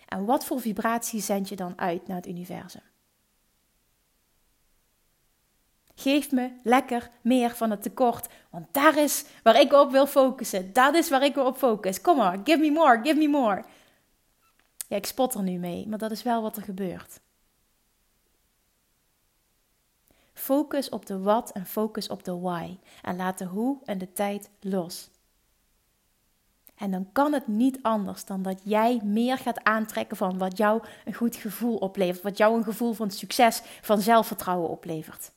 En 0.08 0.26
wat 0.26 0.46
voor 0.46 0.62
vibratie 0.62 1.22
zend 1.22 1.50
je 1.50 1.56
dan 1.56 1.80
uit 1.80 2.08
naar 2.08 2.18
het 2.18 2.28
universum? 2.28 2.91
Geef 6.02 6.32
me 6.32 6.52
lekker 6.64 7.10
meer 7.22 7.56
van 7.56 7.72
het 7.72 7.82
tekort, 7.82 8.28
want 8.50 8.74
daar 8.74 8.98
is 8.98 9.26
waar 9.44 9.60
ik 9.60 9.74
op 9.74 9.92
wil 9.92 10.08
focussen. 10.08 10.74
Dat 10.74 10.96
is 10.96 11.10
waar 11.10 11.24
ik 11.24 11.38
op 11.38 11.58
focus. 11.58 12.02
Kom 12.02 12.18
maar, 12.18 12.40
give 12.44 12.58
me 12.58 12.72
more, 12.72 13.00
give 13.04 13.16
me 13.16 13.28
more. 13.28 13.64
Ja, 14.88 14.96
ik 14.96 15.06
spot 15.06 15.34
er 15.34 15.44
nu 15.44 15.58
mee, 15.58 15.88
maar 15.88 15.98
dat 15.98 16.12
is 16.12 16.24
wel 16.24 16.42
wat 16.42 16.58
er 16.58 16.64
gebeurt. 16.64 17.20
Focus 20.34 20.90
op 20.90 21.06
de 21.06 21.20
wat 21.20 21.52
en 21.52 21.66
focus 21.66 22.08
op 22.08 22.24
de 22.24 22.40
why. 22.40 22.78
En 23.02 23.16
laat 23.16 23.38
de 23.38 23.46
hoe 23.46 23.78
en 23.86 23.98
de 23.98 24.14
tijd 24.14 24.50
los. 24.60 25.10
En 26.76 26.92
dan 26.92 27.12
kan 27.12 27.34
het 27.34 27.48
niet 27.48 27.80
anders 27.82 28.26
dan 28.26 28.42
dat 28.42 28.62
jij 28.64 29.02
meer 29.04 29.38
gaat 29.38 29.64
aantrekken 29.64 30.18
van 30.18 30.38
wat 30.38 30.58
jou 30.58 30.84
een 31.06 31.14
goed 31.14 31.36
gevoel 31.36 31.78
oplevert. 31.78 32.24
Wat 32.24 32.38
jou 32.38 32.58
een 32.58 32.64
gevoel 32.64 32.94
van 32.94 33.12
succes, 33.12 33.62
van 33.82 34.02
zelfvertrouwen 34.02 34.70
oplevert. 34.70 35.32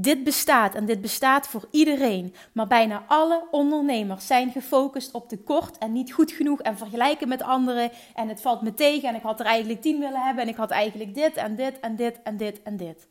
Dit 0.00 0.24
bestaat 0.24 0.74
en 0.74 0.86
dit 0.86 1.00
bestaat 1.00 1.46
voor 1.46 1.68
iedereen, 1.70 2.34
maar 2.52 2.66
bijna 2.66 3.04
alle 3.06 3.46
ondernemers 3.50 4.26
zijn 4.26 4.50
gefocust 4.50 5.12
op 5.12 5.28
tekort 5.28 5.78
en 5.78 5.92
niet 5.92 6.12
goed 6.12 6.32
genoeg 6.32 6.60
en 6.60 6.76
vergelijken 6.76 7.28
met 7.28 7.42
anderen 7.42 7.90
en 8.14 8.28
het 8.28 8.40
valt 8.40 8.62
me 8.62 8.74
tegen 8.74 9.08
en 9.08 9.14
ik 9.14 9.22
had 9.22 9.40
er 9.40 9.46
eigenlijk 9.46 9.82
tien 9.82 9.98
willen 9.98 10.20
hebben 10.20 10.42
en 10.42 10.48
ik 10.48 10.56
had 10.56 10.70
eigenlijk 10.70 11.14
dit 11.14 11.36
en 11.36 11.56
dit 11.56 11.80
en 11.80 11.96
dit 11.96 12.22
en 12.22 12.36
dit 12.36 12.62
en 12.62 12.76
dit. 12.76 13.08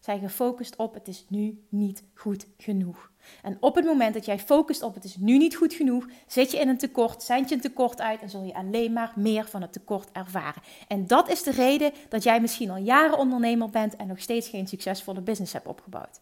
Zijn 0.00 0.20
gefocust 0.20 0.76
op 0.76 0.94
het 0.94 1.08
is 1.08 1.24
nu 1.28 1.64
niet 1.68 2.02
goed 2.14 2.46
genoeg. 2.58 3.10
En 3.42 3.56
op 3.60 3.74
het 3.74 3.84
moment 3.84 4.14
dat 4.14 4.24
jij 4.24 4.38
focust 4.38 4.82
op 4.82 4.94
het 4.94 5.04
is 5.04 5.16
nu 5.16 5.38
niet 5.38 5.56
goed 5.56 5.74
genoeg, 5.74 6.06
zit 6.26 6.50
je 6.50 6.58
in 6.58 6.68
een 6.68 6.78
tekort, 6.78 7.22
zend 7.22 7.48
je 7.48 7.54
een 7.54 7.60
tekort 7.60 8.00
uit 8.00 8.22
en 8.22 8.30
zul 8.30 8.42
je 8.42 8.54
alleen 8.54 8.92
maar 8.92 9.12
meer 9.14 9.48
van 9.48 9.62
het 9.62 9.72
tekort 9.72 10.12
ervaren. 10.12 10.62
En 10.88 11.06
dat 11.06 11.30
is 11.30 11.42
de 11.42 11.50
reden 11.50 11.92
dat 12.08 12.22
jij 12.22 12.40
misschien 12.40 12.70
al 12.70 12.76
jaren 12.76 13.18
ondernemer 13.18 13.70
bent 13.70 13.96
en 13.96 14.06
nog 14.06 14.20
steeds 14.20 14.48
geen 14.48 14.66
succesvolle 14.66 15.20
business 15.20 15.52
hebt 15.52 15.66
opgebouwd. 15.66 16.20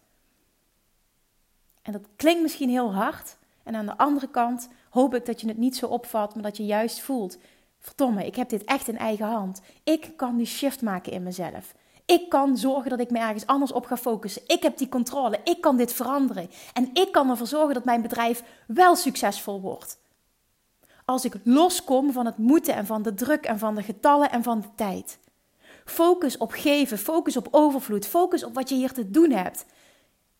En 1.85 1.91
dat 1.91 2.07
klinkt 2.15 2.41
misschien 2.41 2.69
heel 2.69 2.93
hard. 2.93 3.37
En 3.63 3.75
aan 3.75 3.85
de 3.85 3.97
andere 3.97 4.27
kant 4.27 4.69
hoop 4.89 5.15
ik 5.15 5.25
dat 5.25 5.41
je 5.41 5.47
het 5.47 5.57
niet 5.57 5.75
zo 5.75 5.85
opvat, 5.85 6.33
maar 6.33 6.43
dat 6.43 6.57
je 6.57 6.65
juist 6.65 6.99
voelt: 6.99 7.37
verdomme, 7.79 8.25
ik 8.25 8.35
heb 8.35 8.49
dit 8.49 8.63
echt 8.63 8.87
in 8.87 8.97
eigen 8.97 9.25
hand. 9.25 9.61
Ik 9.83 10.11
kan 10.15 10.37
die 10.37 10.45
shift 10.45 10.81
maken 10.81 11.11
in 11.11 11.23
mezelf. 11.23 11.73
Ik 12.05 12.29
kan 12.29 12.57
zorgen 12.57 12.89
dat 12.89 12.99
ik 12.99 13.11
me 13.11 13.19
ergens 13.19 13.45
anders 13.45 13.71
op 13.71 13.85
ga 13.85 13.97
focussen. 13.97 14.41
Ik 14.47 14.63
heb 14.63 14.77
die 14.77 14.89
controle. 14.89 15.39
Ik 15.43 15.61
kan 15.61 15.77
dit 15.77 15.93
veranderen. 15.93 16.49
En 16.73 16.89
ik 16.93 17.11
kan 17.11 17.29
ervoor 17.29 17.47
zorgen 17.47 17.73
dat 17.73 17.85
mijn 17.85 18.01
bedrijf 18.01 18.43
wel 18.67 18.95
succesvol 18.95 19.61
wordt. 19.61 19.99
Als 21.05 21.25
ik 21.25 21.33
loskom 21.43 22.11
van 22.11 22.25
het 22.25 22.37
moeten 22.37 22.75
en 22.75 22.85
van 22.85 23.01
de 23.01 23.13
druk 23.13 23.45
en 23.45 23.59
van 23.59 23.75
de 23.75 23.83
getallen 23.83 24.31
en 24.31 24.43
van 24.43 24.61
de 24.61 24.67
tijd. 24.75 25.19
Focus 25.85 26.37
op 26.37 26.51
geven, 26.51 26.97
focus 26.97 27.37
op 27.37 27.47
overvloed, 27.51 28.07
focus 28.07 28.43
op 28.43 28.53
wat 28.53 28.69
je 28.69 28.75
hier 28.75 28.91
te 28.91 29.11
doen 29.11 29.31
hebt. 29.31 29.65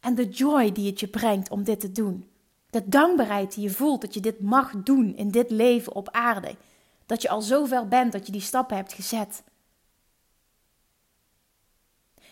En 0.06 0.16
de 0.16 0.30
joy 0.30 0.72
die 0.72 0.90
het 0.90 1.00
je 1.00 1.08
brengt 1.08 1.50
om 1.50 1.64
dit 1.64 1.80
te 1.80 1.92
doen. 1.92 2.30
De 2.70 2.90
dankbaarheid 2.90 3.54
die 3.54 3.64
je 3.64 3.70
voelt 3.70 4.02
dat 4.02 4.14
je 4.14 4.20
dit 4.20 4.40
mag 4.40 4.72
doen 4.84 5.16
in 5.16 5.32
dit 5.32 5.50
leven 5.50 5.96
op 5.96 6.10
aarde. 6.12 6.56
Dat 7.06 7.22
je 7.22 7.30
al 7.30 7.42
zover 7.42 7.88
bent 7.88 8.12
dat 8.12 8.26
je 8.26 8.32
die 8.32 8.42
stappen 8.42 8.76
hebt 8.76 8.94
gezet. 8.94 9.44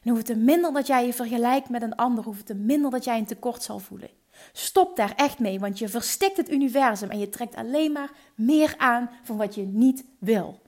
En 0.04 0.12
hoe 0.12 0.22
te 0.22 0.36
minder 0.36 0.74
dat 0.74 0.88
jij 0.88 1.06
je 1.06 1.14
vergelijkt 1.14 1.70
met 1.70 1.82
een 1.82 1.96
ander, 1.96 2.24
hoe 2.24 2.44
te 2.44 2.56
minder 2.56 2.92
dat 2.92 3.04
jij 3.04 3.18
een 3.18 3.26
tekort 3.26 3.64
zal 3.64 3.80
voelen. 3.80 4.10
Stop 4.52 4.96
daar 4.96 5.16
echt 5.16 5.40
mee, 5.40 5.60
want 5.60 5.80
je 5.80 5.90
verstikt 5.90 6.38
het 6.38 6.52
universum 6.52 7.10
en 7.10 7.20
je 7.20 7.30
trekt 7.30 7.56
alleen 7.56 7.92
maar 7.92 8.12
meer 8.36 8.76
aan 8.78 9.10
van 9.24 9.38
wat 9.38 9.56
je 9.56 9.62
niet 9.62 10.06
wil. 10.20 10.62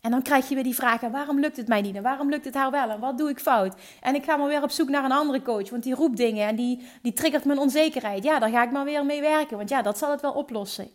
En 0.00 0.10
dan 0.10 0.22
krijg 0.22 0.48
je 0.48 0.54
weer 0.54 0.64
die 0.64 0.74
vragen: 0.74 1.10
waarom 1.10 1.40
lukt 1.40 1.56
het 1.56 1.68
mij 1.68 1.80
niet? 1.80 1.96
En 1.96 2.02
waarom 2.02 2.30
lukt 2.30 2.44
het 2.44 2.54
haar 2.54 2.70
wel? 2.70 2.90
En 2.90 3.00
wat 3.00 3.18
doe 3.18 3.30
ik 3.30 3.38
fout? 3.38 3.80
En 4.00 4.14
ik 4.14 4.24
ga 4.24 4.36
maar 4.36 4.48
weer 4.48 4.62
op 4.62 4.70
zoek 4.70 4.88
naar 4.88 5.04
een 5.04 5.12
andere 5.12 5.42
coach, 5.42 5.70
want 5.70 5.82
die 5.82 5.94
roept 5.94 6.16
dingen 6.16 6.48
en 6.48 6.56
die, 6.56 6.88
die 7.02 7.12
triggert 7.12 7.44
mijn 7.44 7.58
onzekerheid. 7.58 8.24
Ja, 8.24 8.38
daar 8.38 8.50
ga 8.50 8.62
ik 8.64 8.70
maar 8.70 8.84
weer 8.84 9.04
mee 9.04 9.20
werken, 9.20 9.56
want 9.56 9.68
ja, 9.68 9.82
dat 9.82 9.98
zal 9.98 10.10
het 10.10 10.20
wel 10.20 10.32
oplossen. 10.32 10.90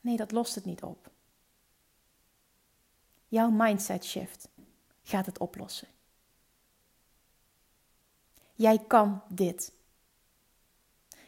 Nee, 0.00 0.16
dat 0.16 0.32
lost 0.32 0.54
het 0.54 0.64
niet 0.64 0.82
op. 0.82 1.10
Jouw 3.28 3.50
mindset 3.50 4.04
shift 4.04 4.48
gaat 5.02 5.26
het 5.26 5.38
oplossen. 5.38 5.88
Jij 8.54 8.78
kan 8.86 9.22
dit. 9.28 9.72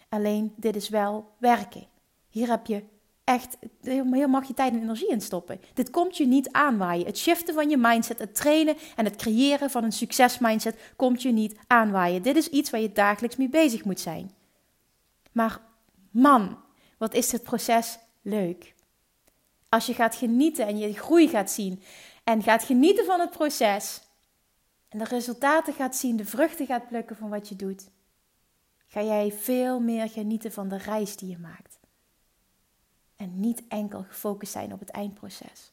Alleen 0.09 0.55
dit 0.57 0.77
is 0.77 0.89
wel 0.89 1.35
werken. 1.39 1.87
Hier 2.29 2.49
heb 2.49 2.67
je 2.67 2.85
echt 3.25 3.57
heel 3.81 4.29
mag 4.29 4.47
je 4.47 4.55
tijd 4.55 4.73
en 4.73 4.83
energie 4.83 5.11
in 5.11 5.21
stoppen. 5.21 5.61
Dit 5.75 5.91
komt 5.91 6.17
je 6.17 6.27
niet 6.27 6.53
aanwaaien. 6.53 7.07
Het 7.07 7.19
shiften 7.19 7.55
van 7.55 7.71
je 7.71 7.77
mindset, 7.77 8.19
het 8.19 8.35
trainen 8.35 8.77
en 8.97 9.05
het 9.05 9.17
creëren 9.17 9.71
van 9.71 9.85
een 9.85 9.93
succesmindset 9.93 10.93
komt 10.97 11.23
je 11.23 11.33
niet 11.33 11.57
aanwaaien. 11.67 12.23
Dit 12.23 12.37
is 12.37 12.49
iets 12.49 12.71
waar 12.71 12.81
je 12.81 12.93
dagelijks 12.93 13.37
mee 13.37 13.49
bezig 13.49 13.85
moet 13.85 14.01
zijn. 14.01 14.31
Maar 15.33 15.61
man, 16.11 16.59
wat 16.99 17.15
is 17.15 17.29
dit 17.29 17.43
proces 17.43 17.99
leuk. 18.23 18.75
Als 19.69 19.87
je 19.87 19.95
gaat 19.95 20.15
genieten 20.15 20.67
en 20.67 20.79
je 20.79 20.93
groei 20.93 21.29
gaat 21.29 21.51
zien 21.51 21.83
en 22.25 22.43
gaat 22.43 22.63
genieten 22.63 23.05
van 23.05 23.21
het 23.21 23.31
proces 23.31 24.03
en 24.89 24.99
de 24.99 25.05
resultaten 25.05 25.75
gaat 25.75 25.97
zien, 25.97 26.17
de 26.17 26.25
vruchten 26.25 26.67
gaat 26.67 26.89
plukken 26.89 27.17
van 27.17 27.31
wat 27.31 27.49
je 27.49 27.57
doet, 27.57 27.89
ga 28.87 29.03
jij 29.03 29.33
veel 29.33 29.81
meer 29.81 30.09
genieten 30.09 30.53
van 30.53 30.69
de 30.69 30.77
reis 30.77 31.17
die 31.17 31.29
je 31.29 31.39
maakt. 31.39 31.72
En 33.23 33.41
niet 33.41 33.63
enkel 33.69 34.03
gefocust 34.03 34.53
zijn 34.53 34.73
op 34.73 34.81
het 34.81 34.91
eindproces. 34.91 35.73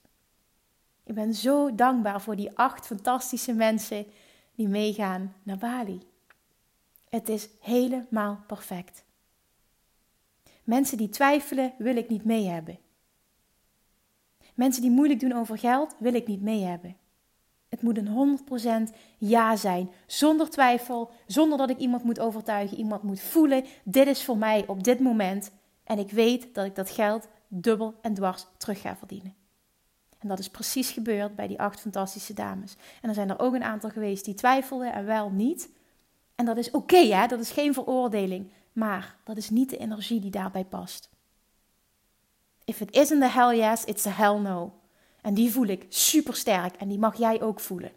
Ik 1.03 1.13
ben 1.13 1.33
zo 1.33 1.75
dankbaar 1.75 2.21
voor 2.21 2.35
die 2.35 2.57
acht 2.57 2.85
fantastische 2.85 3.53
mensen 3.53 4.05
die 4.55 4.67
meegaan 4.67 5.35
naar 5.43 5.57
Bali. 5.57 5.99
Het 7.09 7.29
is 7.29 7.49
helemaal 7.59 8.43
perfect. 8.47 9.03
Mensen 10.63 10.97
die 10.97 11.09
twijfelen, 11.09 11.73
wil 11.77 11.95
ik 11.95 12.09
niet 12.09 12.25
mee 12.25 12.47
hebben. 12.47 12.77
Mensen 14.53 14.81
die 14.81 14.91
moeilijk 14.91 15.19
doen 15.19 15.33
over 15.33 15.57
geld, 15.57 15.95
wil 15.99 16.13
ik 16.13 16.27
niet 16.27 16.41
mee 16.41 16.63
hebben. 16.63 16.95
Het 17.69 17.81
moet 17.81 17.97
een 17.97 18.39
100% 18.91 18.95
ja 19.17 19.55
zijn, 19.55 19.91
zonder 20.05 20.49
twijfel, 20.49 21.11
zonder 21.25 21.57
dat 21.57 21.69
ik 21.69 21.77
iemand 21.77 22.03
moet 22.03 22.19
overtuigen, 22.19 22.77
iemand 22.77 23.03
moet 23.03 23.21
voelen. 23.21 23.65
Dit 23.83 24.07
is 24.07 24.23
voor 24.23 24.37
mij 24.37 24.63
op 24.67 24.83
dit 24.83 24.99
moment 24.99 25.51
en 25.83 25.99
ik 25.99 26.11
weet 26.11 26.53
dat 26.53 26.65
ik 26.65 26.75
dat 26.75 26.89
geld 26.89 27.27
dubbel 27.49 27.95
en 28.01 28.13
dwars 28.13 28.45
terug 28.57 28.81
verdienen. 28.81 29.35
En 30.17 30.27
dat 30.27 30.39
is 30.39 30.49
precies 30.49 30.91
gebeurd 30.91 31.35
bij 31.35 31.47
die 31.47 31.59
acht 31.59 31.79
fantastische 31.79 32.33
dames. 32.33 32.75
En 33.01 33.09
er 33.09 33.15
zijn 33.15 33.29
er 33.29 33.39
ook 33.39 33.53
een 33.53 33.63
aantal 33.63 33.89
geweest 33.89 34.25
die 34.25 34.33
twijfelden 34.33 34.93
en 34.93 35.05
wel 35.05 35.29
niet. 35.29 35.69
En 36.35 36.45
dat 36.45 36.57
is 36.57 36.71
oké, 36.71 36.97
hè? 36.97 37.27
dat 37.27 37.39
is 37.39 37.51
geen 37.51 37.73
veroordeling. 37.73 38.51
Maar 38.73 39.15
dat 39.23 39.37
is 39.37 39.49
niet 39.49 39.69
de 39.69 39.77
energie 39.77 40.19
die 40.19 40.31
daarbij 40.31 40.65
past. 40.65 41.09
If 42.65 42.81
it 42.81 42.91
isn't 42.91 43.21
the 43.21 43.39
hell 43.39 43.57
yes, 43.57 43.83
it's 43.83 44.05
a 44.05 44.11
hell 44.11 44.39
no. 44.39 44.73
En 45.21 45.33
die 45.33 45.51
voel 45.51 45.65
ik 45.65 45.85
super 45.89 46.35
sterk 46.35 46.75
en 46.75 46.87
die 46.87 46.99
mag 46.99 47.17
jij 47.17 47.41
ook 47.41 47.59
voelen. 47.59 47.91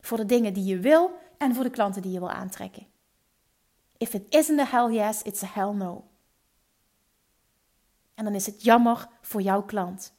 Voor 0.00 0.16
de 0.16 0.26
dingen 0.26 0.52
die 0.52 0.64
je 0.64 0.78
wil 0.78 1.10
en 1.38 1.54
voor 1.54 1.64
de 1.64 1.70
klanten 1.70 2.02
die 2.02 2.12
je 2.12 2.18
wil 2.18 2.30
aantrekken. 2.30 2.86
If 3.96 4.14
it 4.14 4.24
isn't 4.28 4.58
the 4.58 4.76
hell 4.76 4.92
yes, 4.92 5.22
it's 5.22 5.42
a 5.42 5.48
hell 5.52 5.72
no. 5.72 6.04
En 8.14 8.24
dan 8.24 8.34
is 8.34 8.46
het 8.46 8.62
jammer 8.62 9.08
voor 9.20 9.42
jouw 9.42 9.62
klant. 9.62 10.12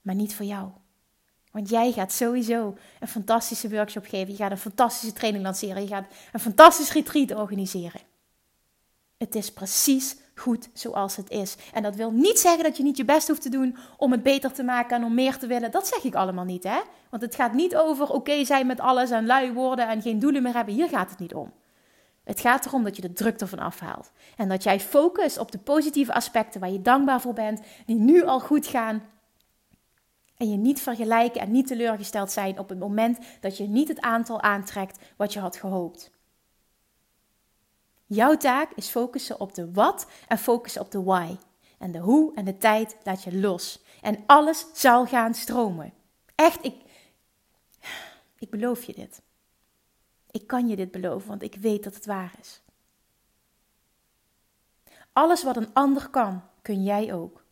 Maar 0.00 0.14
niet 0.14 0.34
voor 0.34 0.46
jou. 0.46 0.70
Want 1.50 1.68
jij 1.68 1.92
gaat 1.92 2.12
sowieso 2.12 2.76
een 3.00 3.08
fantastische 3.08 3.70
workshop 3.70 4.04
geven. 4.06 4.30
Je 4.30 4.36
gaat 4.36 4.50
een 4.50 4.58
fantastische 4.58 5.14
training 5.14 5.44
lanceren. 5.44 5.82
Je 5.82 5.88
gaat 5.88 6.06
een 6.32 6.40
fantastisch 6.40 6.92
retreat 6.92 7.34
organiseren. 7.34 8.00
Het 9.16 9.34
is 9.34 9.52
precies 9.52 10.16
goed 10.34 10.68
zoals 10.72 11.16
het 11.16 11.30
is. 11.30 11.56
En 11.72 11.82
dat 11.82 11.96
wil 11.96 12.10
niet 12.10 12.38
zeggen 12.38 12.64
dat 12.64 12.76
je 12.76 12.82
niet 12.82 12.96
je 12.96 13.04
best 13.04 13.28
hoeft 13.28 13.42
te 13.42 13.48
doen 13.48 13.76
om 13.96 14.12
het 14.12 14.22
beter 14.22 14.52
te 14.52 14.62
maken 14.62 14.96
en 14.96 15.04
om 15.04 15.14
meer 15.14 15.38
te 15.38 15.46
willen. 15.46 15.70
Dat 15.70 15.86
zeg 15.86 16.04
ik 16.04 16.14
allemaal 16.14 16.44
niet, 16.44 16.64
hè? 16.64 16.80
Want 17.10 17.22
het 17.22 17.34
gaat 17.34 17.52
niet 17.52 17.76
over 17.76 18.10
oké 18.10 18.44
zijn 18.44 18.66
met 18.66 18.80
alles 18.80 19.10
en 19.10 19.26
lui 19.26 19.52
worden 19.52 19.88
en 19.88 20.02
geen 20.02 20.18
doelen 20.18 20.42
meer 20.42 20.54
hebben. 20.54 20.74
Hier 20.74 20.88
gaat 20.88 21.10
het 21.10 21.18
niet 21.18 21.34
om. 21.34 21.52
Het 22.24 22.40
gaat 22.40 22.66
erom 22.66 22.84
dat 22.84 22.96
je 22.96 23.02
de 23.02 23.12
druk 23.12 23.40
ervan 23.40 23.58
afhaalt. 23.58 24.12
En 24.36 24.48
dat 24.48 24.62
jij 24.62 24.80
focust 24.80 25.38
op 25.38 25.52
de 25.52 25.58
positieve 25.58 26.14
aspecten 26.14 26.60
waar 26.60 26.70
je 26.70 26.82
dankbaar 26.82 27.20
voor 27.20 27.32
bent, 27.32 27.60
die 27.86 27.96
nu 27.96 28.24
al 28.24 28.40
goed 28.40 28.66
gaan. 28.66 29.02
En 30.36 30.50
je 30.50 30.56
niet 30.56 30.80
vergelijken 30.80 31.40
en 31.40 31.50
niet 31.50 31.66
teleurgesteld 31.66 32.30
zijn 32.30 32.58
op 32.58 32.68
het 32.68 32.78
moment 32.78 33.18
dat 33.40 33.56
je 33.56 33.66
niet 33.66 33.88
het 33.88 34.00
aantal 34.00 34.40
aantrekt 34.40 34.98
wat 35.16 35.32
je 35.32 35.40
had 35.40 35.56
gehoopt. 35.56 36.10
Jouw 38.06 38.36
taak 38.36 38.72
is 38.74 38.88
focussen 38.88 39.40
op 39.40 39.54
de 39.54 39.72
wat 39.72 40.06
en 40.28 40.38
focussen 40.38 40.80
op 40.80 40.90
de 40.90 41.02
why. 41.02 41.36
En 41.78 41.92
de 41.92 41.98
hoe 41.98 42.34
en 42.34 42.44
de 42.44 42.56
tijd 42.56 42.96
laat 43.02 43.22
je 43.22 43.38
los. 43.38 43.82
En 44.00 44.22
alles 44.26 44.66
zal 44.74 45.06
gaan 45.06 45.34
stromen. 45.34 45.92
Echt, 46.34 46.64
ik, 46.64 46.74
ik 48.38 48.50
beloof 48.50 48.84
je 48.84 48.92
dit. 48.92 49.22
Ik 50.34 50.46
kan 50.46 50.68
je 50.68 50.76
dit 50.76 50.90
beloven, 50.90 51.28
want 51.28 51.42
ik 51.42 51.54
weet 51.54 51.84
dat 51.84 51.94
het 51.94 52.06
waar 52.06 52.34
is. 52.40 52.62
Alles 55.12 55.42
wat 55.42 55.56
een 55.56 55.72
ander 55.72 56.08
kan, 56.10 56.42
kun 56.62 56.82
jij 56.82 57.14
ook. 57.14 57.44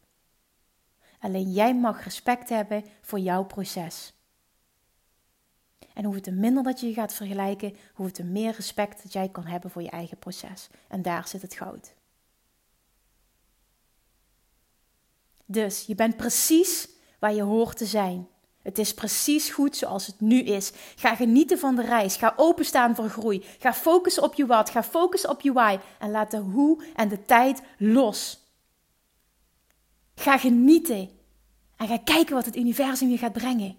Alleen 1.18 1.52
jij 1.52 1.76
mag 1.76 2.04
respect 2.04 2.48
hebben 2.48 2.84
voor 3.00 3.18
jouw 3.18 3.44
proces. 3.44 4.14
En 5.94 6.04
hoe 6.04 6.14
het 6.14 6.24
te 6.24 6.30
minder 6.30 6.62
dat 6.62 6.80
je 6.80 6.86
je 6.86 6.94
gaat 6.94 7.14
vergelijken, 7.14 7.76
hoe 7.94 8.06
het 8.06 8.14
te 8.14 8.24
meer 8.24 8.52
respect 8.52 9.02
dat 9.02 9.12
jij 9.12 9.28
kan 9.28 9.46
hebben 9.46 9.70
voor 9.70 9.82
je 9.82 9.90
eigen 9.90 10.18
proces. 10.18 10.68
En 10.88 11.02
daar 11.02 11.28
zit 11.28 11.42
het 11.42 11.54
goud. 11.54 11.94
Dus 15.44 15.86
je 15.86 15.94
bent 15.94 16.16
precies 16.16 16.88
waar 17.18 17.34
je 17.34 17.42
hoort 17.42 17.76
te 17.76 17.86
zijn. 17.86 18.28
Het 18.62 18.78
is 18.78 18.94
precies 18.94 19.50
goed 19.50 19.76
zoals 19.76 20.06
het 20.06 20.20
nu 20.20 20.40
is. 20.40 20.72
Ga 20.96 21.14
genieten 21.14 21.58
van 21.58 21.76
de 21.76 21.82
reis. 21.82 22.16
Ga 22.16 22.32
openstaan 22.36 22.94
voor 22.94 23.08
groei. 23.08 23.44
Ga 23.58 23.74
focussen 23.74 24.22
op 24.22 24.34
je 24.34 24.46
wat. 24.46 24.70
Ga 24.70 24.82
focussen 24.82 25.30
op 25.30 25.40
je 25.40 25.52
why. 25.52 25.78
En 25.98 26.10
laat 26.10 26.30
de 26.30 26.36
hoe 26.36 26.84
en 26.94 27.08
de 27.08 27.24
tijd 27.24 27.62
los. 27.78 28.40
Ga 30.14 30.38
genieten. 30.38 31.10
En 31.76 31.88
ga 31.88 31.98
kijken 31.98 32.34
wat 32.34 32.44
het 32.44 32.56
universum 32.56 33.08
je 33.08 33.18
gaat 33.18 33.32
brengen. 33.32 33.76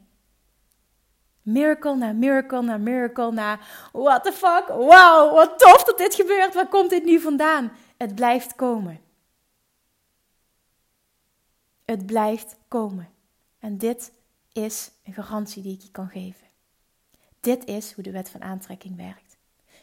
Miracle 1.41 1.95
na 1.95 2.11
miracle 2.11 2.61
na 2.61 2.77
miracle 2.77 3.31
na. 3.31 3.59
What 3.91 4.23
the 4.23 4.31
fuck? 4.31 4.67
Wow, 4.67 5.33
wat 5.33 5.59
tof 5.59 5.83
dat 5.83 5.97
dit 5.97 6.15
gebeurt. 6.15 6.53
Waar 6.53 6.67
komt 6.67 6.89
dit 6.89 7.03
nu 7.03 7.19
vandaan? 7.19 7.71
Het 7.97 8.15
blijft 8.15 8.55
komen. 8.55 9.01
Het 11.85 12.05
blijft 12.05 12.55
komen. 12.67 13.09
En 13.59 13.77
dit 13.77 14.11
is 14.53 14.91
een 15.03 15.13
garantie 15.13 15.63
die 15.63 15.73
ik 15.73 15.81
je 15.81 15.91
kan 15.91 16.07
geven. 16.07 16.47
Dit 17.39 17.65
is 17.65 17.93
hoe 17.93 18.03
de 18.03 18.11
wet 18.11 18.29
van 18.29 18.41
aantrekking 18.41 18.95
werkt. 18.97 19.37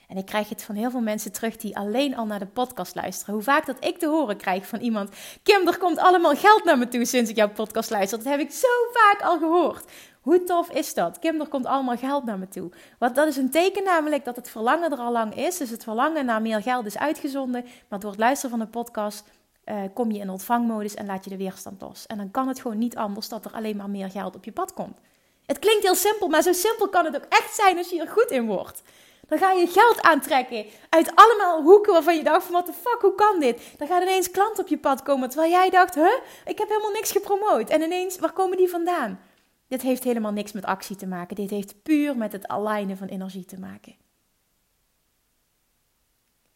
En 0.08 0.16
ik 0.16 0.26
krijg 0.26 0.48
het 0.48 0.62
van 0.62 0.74
heel 0.74 0.90
veel 0.90 1.00
mensen 1.00 1.32
terug 1.32 1.56
die 1.56 1.76
alleen 1.76 2.16
al 2.16 2.26
naar 2.26 2.38
de 2.38 2.46
podcast 2.46 2.94
luisteren. 2.94 3.34
Hoe 3.34 3.42
vaak 3.42 3.66
dat 3.66 3.84
ik 3.84 3.98
te 3.98 4.06
horen 4.06 4.36
krijg 4.36 4.66
van 4.66 4.80
iemand: 4.80 5.10
Kim, 5.42 5.66
er 5.66 5.78
komt 5.78 5.98
allemaal 5.98 6.36
geld 6.36 6.64
naar 6.64 6.78
me 6.78 6.88
toe 6.88 7.04
sinds 7.04 7.30
ik 7.30 7.36
jouw 7.36 7.50
podcast 7.50 7.90
luister. 7.90 8.18
Dat 8.18 8.26
heb 8.26 8.40
ik 8.40 8.50
zo 8.50 8.68
vaak 8.92 9.22
al 9.22 9.38
gehoord. 9.38 9.90
Hoe 10.20 10.44
tof 10.44 10.70
is 10.70 10.94
dat? 10.94 11.18
Kim, 11.18 11.40
er 11.40 11.48
komt 11.48 11.66
allemaal 11.66 11.96
geld 11.96 12.24
naar 12.24 12.38
me 12.38 12.48
toe. 12.48 12.70
Want 12.98 13.14
dat 13.14 13.28
is 13.28 13.36
een 13.36 13.50
teken 13.50 13.84
namelijk 13.84 14.24
dat 14.24 14.36
het 14.36 14.50
verlangen 14.50 14.92
er 14.92 14.98
al 14.98 15.12
lang 15.12 15.34
is. 15.34 15.56
Dus 15.56 15.70
het 15.70 15.82
verlangen 15.82 16.24
naar 16.24 16.42
meer 16.42 16.62
geld 16.62 16.86
is 16.86 16.98
uitgezonden. 16.98 17.64
Maar 17.88 18.00
door 18.00 18.10
het 18.10 18.20
luisteren 18.20 18.50
van 18.50 18.66
de 18.66 18.72
podcast 18.72 19.24
uh, 19.70 19.76
kom 19.94 20.10
je 20.10 20.18
in 20.18 20.30
ontvangmodus 20.30 20.94
en 20.94 21.06
laat 21.06 21.24
je 21.24 21.30
de 21.30 21.36
weerstand 21.36 21.80
los. 21.80 22.06
En 22.06 22.16
dan 22.16 22.30
kan 22.30 22.48
het 22.48 22.60
gewoon 22.60 22.78
niet 22.78 22.96
anders 22.96 23.28
dat 23.28 23.44
er 23.44 23.52
alleen 23.52 23.76
maar 23.76 23.90
meer 23.90 24.10
geld 24.10 24.34
op 24.36 24.44
je 24.44 24.52
pad 24.52 24.72
komt. 24.72 24.98
Het 25.46 25.58
klinkt 25.58 25.82
heel 25.82 25.94
simpel, 25.94 26.28
maar 26.28 26.42
zo 26.42 26.52
simpel 26.52 26.88
kan 26.88 27.04
het 27.04 27.16
ook 27.16 27.26
echt 27.28 27.54
zijn 27.54 27.78
als 27.78 27.90
je 27.90 28.00
er 28.00 28.08
goed 28.08 28.30
in 28.30 28.46
wordt. 28.46 28.82
Dan 29.28 29.38
ga 29.38 29.52
je 29.52 29.66
geld 29.66 30.02
aantrekken 30.02 30.66
uit 30.88 31.12
allemaal 31.14 31.62
hoeken 31.62 31.92
waarvan 31.92 32.16
je 32.16 32.24
dacht 32.24 32.44
van 32.44 32.52
what 32.52 32.66
the 32.66 32.72
fuck, 32.72 32.98
hoe 33.00 33.14
kan 33.14 33.40
dit? 33.40 33.62
Dan 33.76 33.88
gaat 33.88 34.02
ineens 34.02 34.30
klant 34.30 34.58
op 34.58 34.68
je 34.68 34.78
pad 34.78 35.02
komen 35.02 35.28
terwijl 35.28 35.50
jij 35.50 35.70
dacht, 35.70 35.94
huh, 35.94 36.18
ik 36.44 36.58
heb 36.58 36.68
helemaal 36.68 36.90
niks 36.90 37.10
gepromoot. 37.10 37.70
En 37.70 37.82
ineens, 37.82 38.18
waar 38.18 38.32
komen 38.32 38.56
die 38.56 38.68
vandaan? 38.68 39.20
Dit 39.68 39.82
heeft 39.82 40.04
helemaal 40.04 40.32
niks 40.32 40.52
met 40.52 40.64
actie 40.64 40.96
te 40.96 41.06
maken. 41.06 41.36
Dit 41.36 41.50
heeft 41.50 41.82
puur 41.82 42.16
met 42.16 42.32
het 42.32 42.48
alignen 42.48 42.96
van 42.96 43.08
energie 43.08 43.44
te 43.44 43.58
maken. 43.58 43.94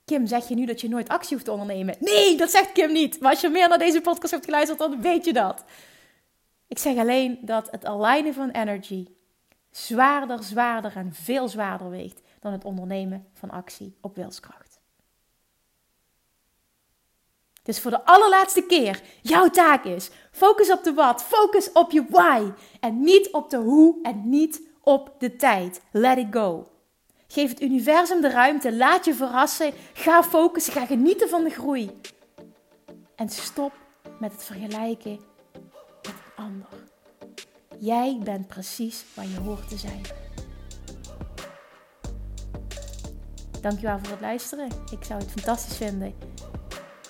Kim, 0.04 0.26
zeg 0.26 0.48
je 0.48 0.54
nu 0.54 0.66
dat 0.66 0.80
je 0.80 0.88
nooit 0.88 1.08
actie 1.08 1.32
hoeft 1.32 1.44
te 1.44 1.52
ondernemen? 1.52 1.96
Nee, 2.00 2.36
dat 2.36 2.50
zegt 2.50 2.72
Kim 2.72 2.92
niet. 2.92 3.20
Maar 3.20 3.30
als 3.30 3.40
je 3.40 3.48
meer 3.48 3.68
naar 3.68 3.78
deze 3.78 4.00
podcast 4.00 4.32
hebt 4.32 4.44
geluisterd, 4.44 4.78
dan 4.78 5.00
weet 5.00 5.24
je 5.24 5.32
dat. 5.32 5.64
Ik 6.68 6.78
zeg 6.78 6.96
alleen 6.96 7.38
dat 7.40 7.70
het 7.70 7.84
alignen 7.84 8.34
van 8.34 8.50
energy 8.50 9.06
zwaarder, 9.70 10.42
zwaarder 10.42 10.96
en 10.96 11.14
veel 11.14 11.48
zwaarder 11.48 11.90
weegt 11.90 12.20
dan 12.40 12.52
het 12.52 12.64
ondernemen 12.64 13.26
van 13.32 13.50
actie 13.50 13.96
op 14.00 14.16
wilskracht. 14.16 14.80
Dus 17.62 17.80
voor 17.80 17.90
de 17.90 18.04
allerlaatste 18.04 18.62
keer, 18.62 19.00
jouw 19.22 19.48
taak 19.48 19.84
is: 19.84 20.10
focus 20.30 20.72
op 20.72 20.84
de 20.84 20.92
wat, 20.92 21.22
focus 21.22 21.72
op 21.72 21.90
je 21.90 22.04
why. 22.08 22.50
En 22.80 23.00
niet 23.00 23.30
op 23.32 23.50
de 23.50 23.56
hoe 23.56 23.98
en 24.02 24.28
niet 24.28 24.60
op 24.80 25.14
de 25.18 25.36
tijd. 25.36 25.80
Let 25.90 26.18
it 26.18 26.26
go. 26.30 26.73
Geef 27.34 27.48
het 27.48 27.62
universum 27.62 28.20
de 28.20 28.30
ruimte. 28.30 28.76
Laat 28.76 29.04
je 29.04 29.14
verrassen. 29.14 29.72
Ga 29.92 30.22
focussen. 30.22 30.72
Ga 30.72 30.86
genieten 30.86 31.28
van 31.28 31.44
de 31.44 31.50
groei. 31.50 31.90
En 33.16 33.28
stop 33.28 33.72
met 34.20 34.32
het 34.32 34.44
vergelijken 34.44 35.20
met 35.52 36.12
een 36.12 36.44
ander. 36.44 36.68
Jij 37.78 38.20
bent 38.24 38.46
precies 38.46 39.04
waar 39.14 39.26
je 39.26 39.38
hoort 39.38 39.68
te 39.68 39.76
zijn. 39.76 40.00
Dankjewel 43.60 43.98
voor 43.98 44.10
het 44.10 44.20
luisteren. 44.20 44.68
Ik 44.90 45.04
zou 45.04 45.20
het 45.20 45.30
fantastisch 45.30 45.76
vinden 45.76 46.14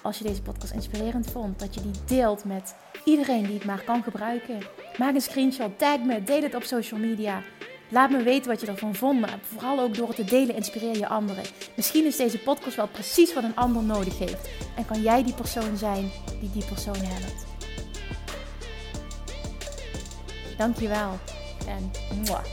als 0.03 0.19
je 0.19 0.25
deze 0.25 0.43
podcast 0.43 0.73
inspirerend 0.73 1.31
vond. 1.31 1.59
Dat 1.59 1.75
je 1.75 1.83
die 1.83 2.05
deelt 2.07 2.45
met 2.45 2.75
iedereen 3.05 3.43
die 3.43 3.55
het 3.55 3.65
maar 3.65 3.85
kan 3.85 4.03
gebruiken. 4.03 4.59
Maak 4.99 5.15
een 5.15 5.21
screenshot, 5.21 5.79
tag 5.79 5.99
me, 5.99 6.23
deel 6.23 6.43
het 6.43 6.55
op 6.55 6.63
social 6.63 7.01
media. 7.01 7.43
Laat 7.89 8.11
me 8.11 8.23
weten 8.23 8.51
wat 8.51 8.61
je 8.61 8.67
ervan 8.67 8.95
vond. 8.95 9.21
Maar 9.21 9.39
vooral 9.43 9.81
ook 9.81 9.95
door 9.95 10.07
het 10.07 10.17
te 10.17 10.25
delen 10.25 10.55
inspireer 10.55 10.97
je 10.97 11.09
anderen. 11.09 11.45
Misschien 11.77 12.07
is 12.07 12.17
deze 12.17 12.39
podcast 12.39 12.77
wel 12.77 12.89
precies 12.89 13.35
wat 13.35 13.45
een 13.45 13.57
ander 13.57 13.83
nodig 13.83 14.19
heeft. 14.19 14.49
En 14.77 14.87
kan 14.87 15.03
jij 15.03 15.23
die 15.23 15.35
persoon 15.35 15.77
zijn 15.77 16.11
die 16.41 16.51
die 16.53 16.65
persoon 16.65 16.97
helpt. 16.99 17.45
Dankjewel. 20.57 21.19
En 21.67 21.91
mwah. 22.25 22.45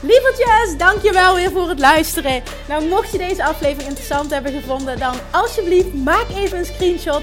Lievertjes, 0.00 0.78
dankjewel 0.78 1.34
weer 1.34 1.50
voor 1.50 1.68
het 1.68 1.78
luisteren. 1.78 2.42
Nou, 2.68 2.88
mocht 2.88 3.12
je 3.12 3.18
deze 3.18 3.44
aflevering 3.44 3.88
interessant 3.88 4.30
hebben 4.30 4.52
gevonden, 4.52 4.98
dan 4.98 5.14
alsjeblieft 5.30 5.94
maak 5.94 6.26
even 6.28 6.58
een 6.58 6.64
screenshot 6.64 7.22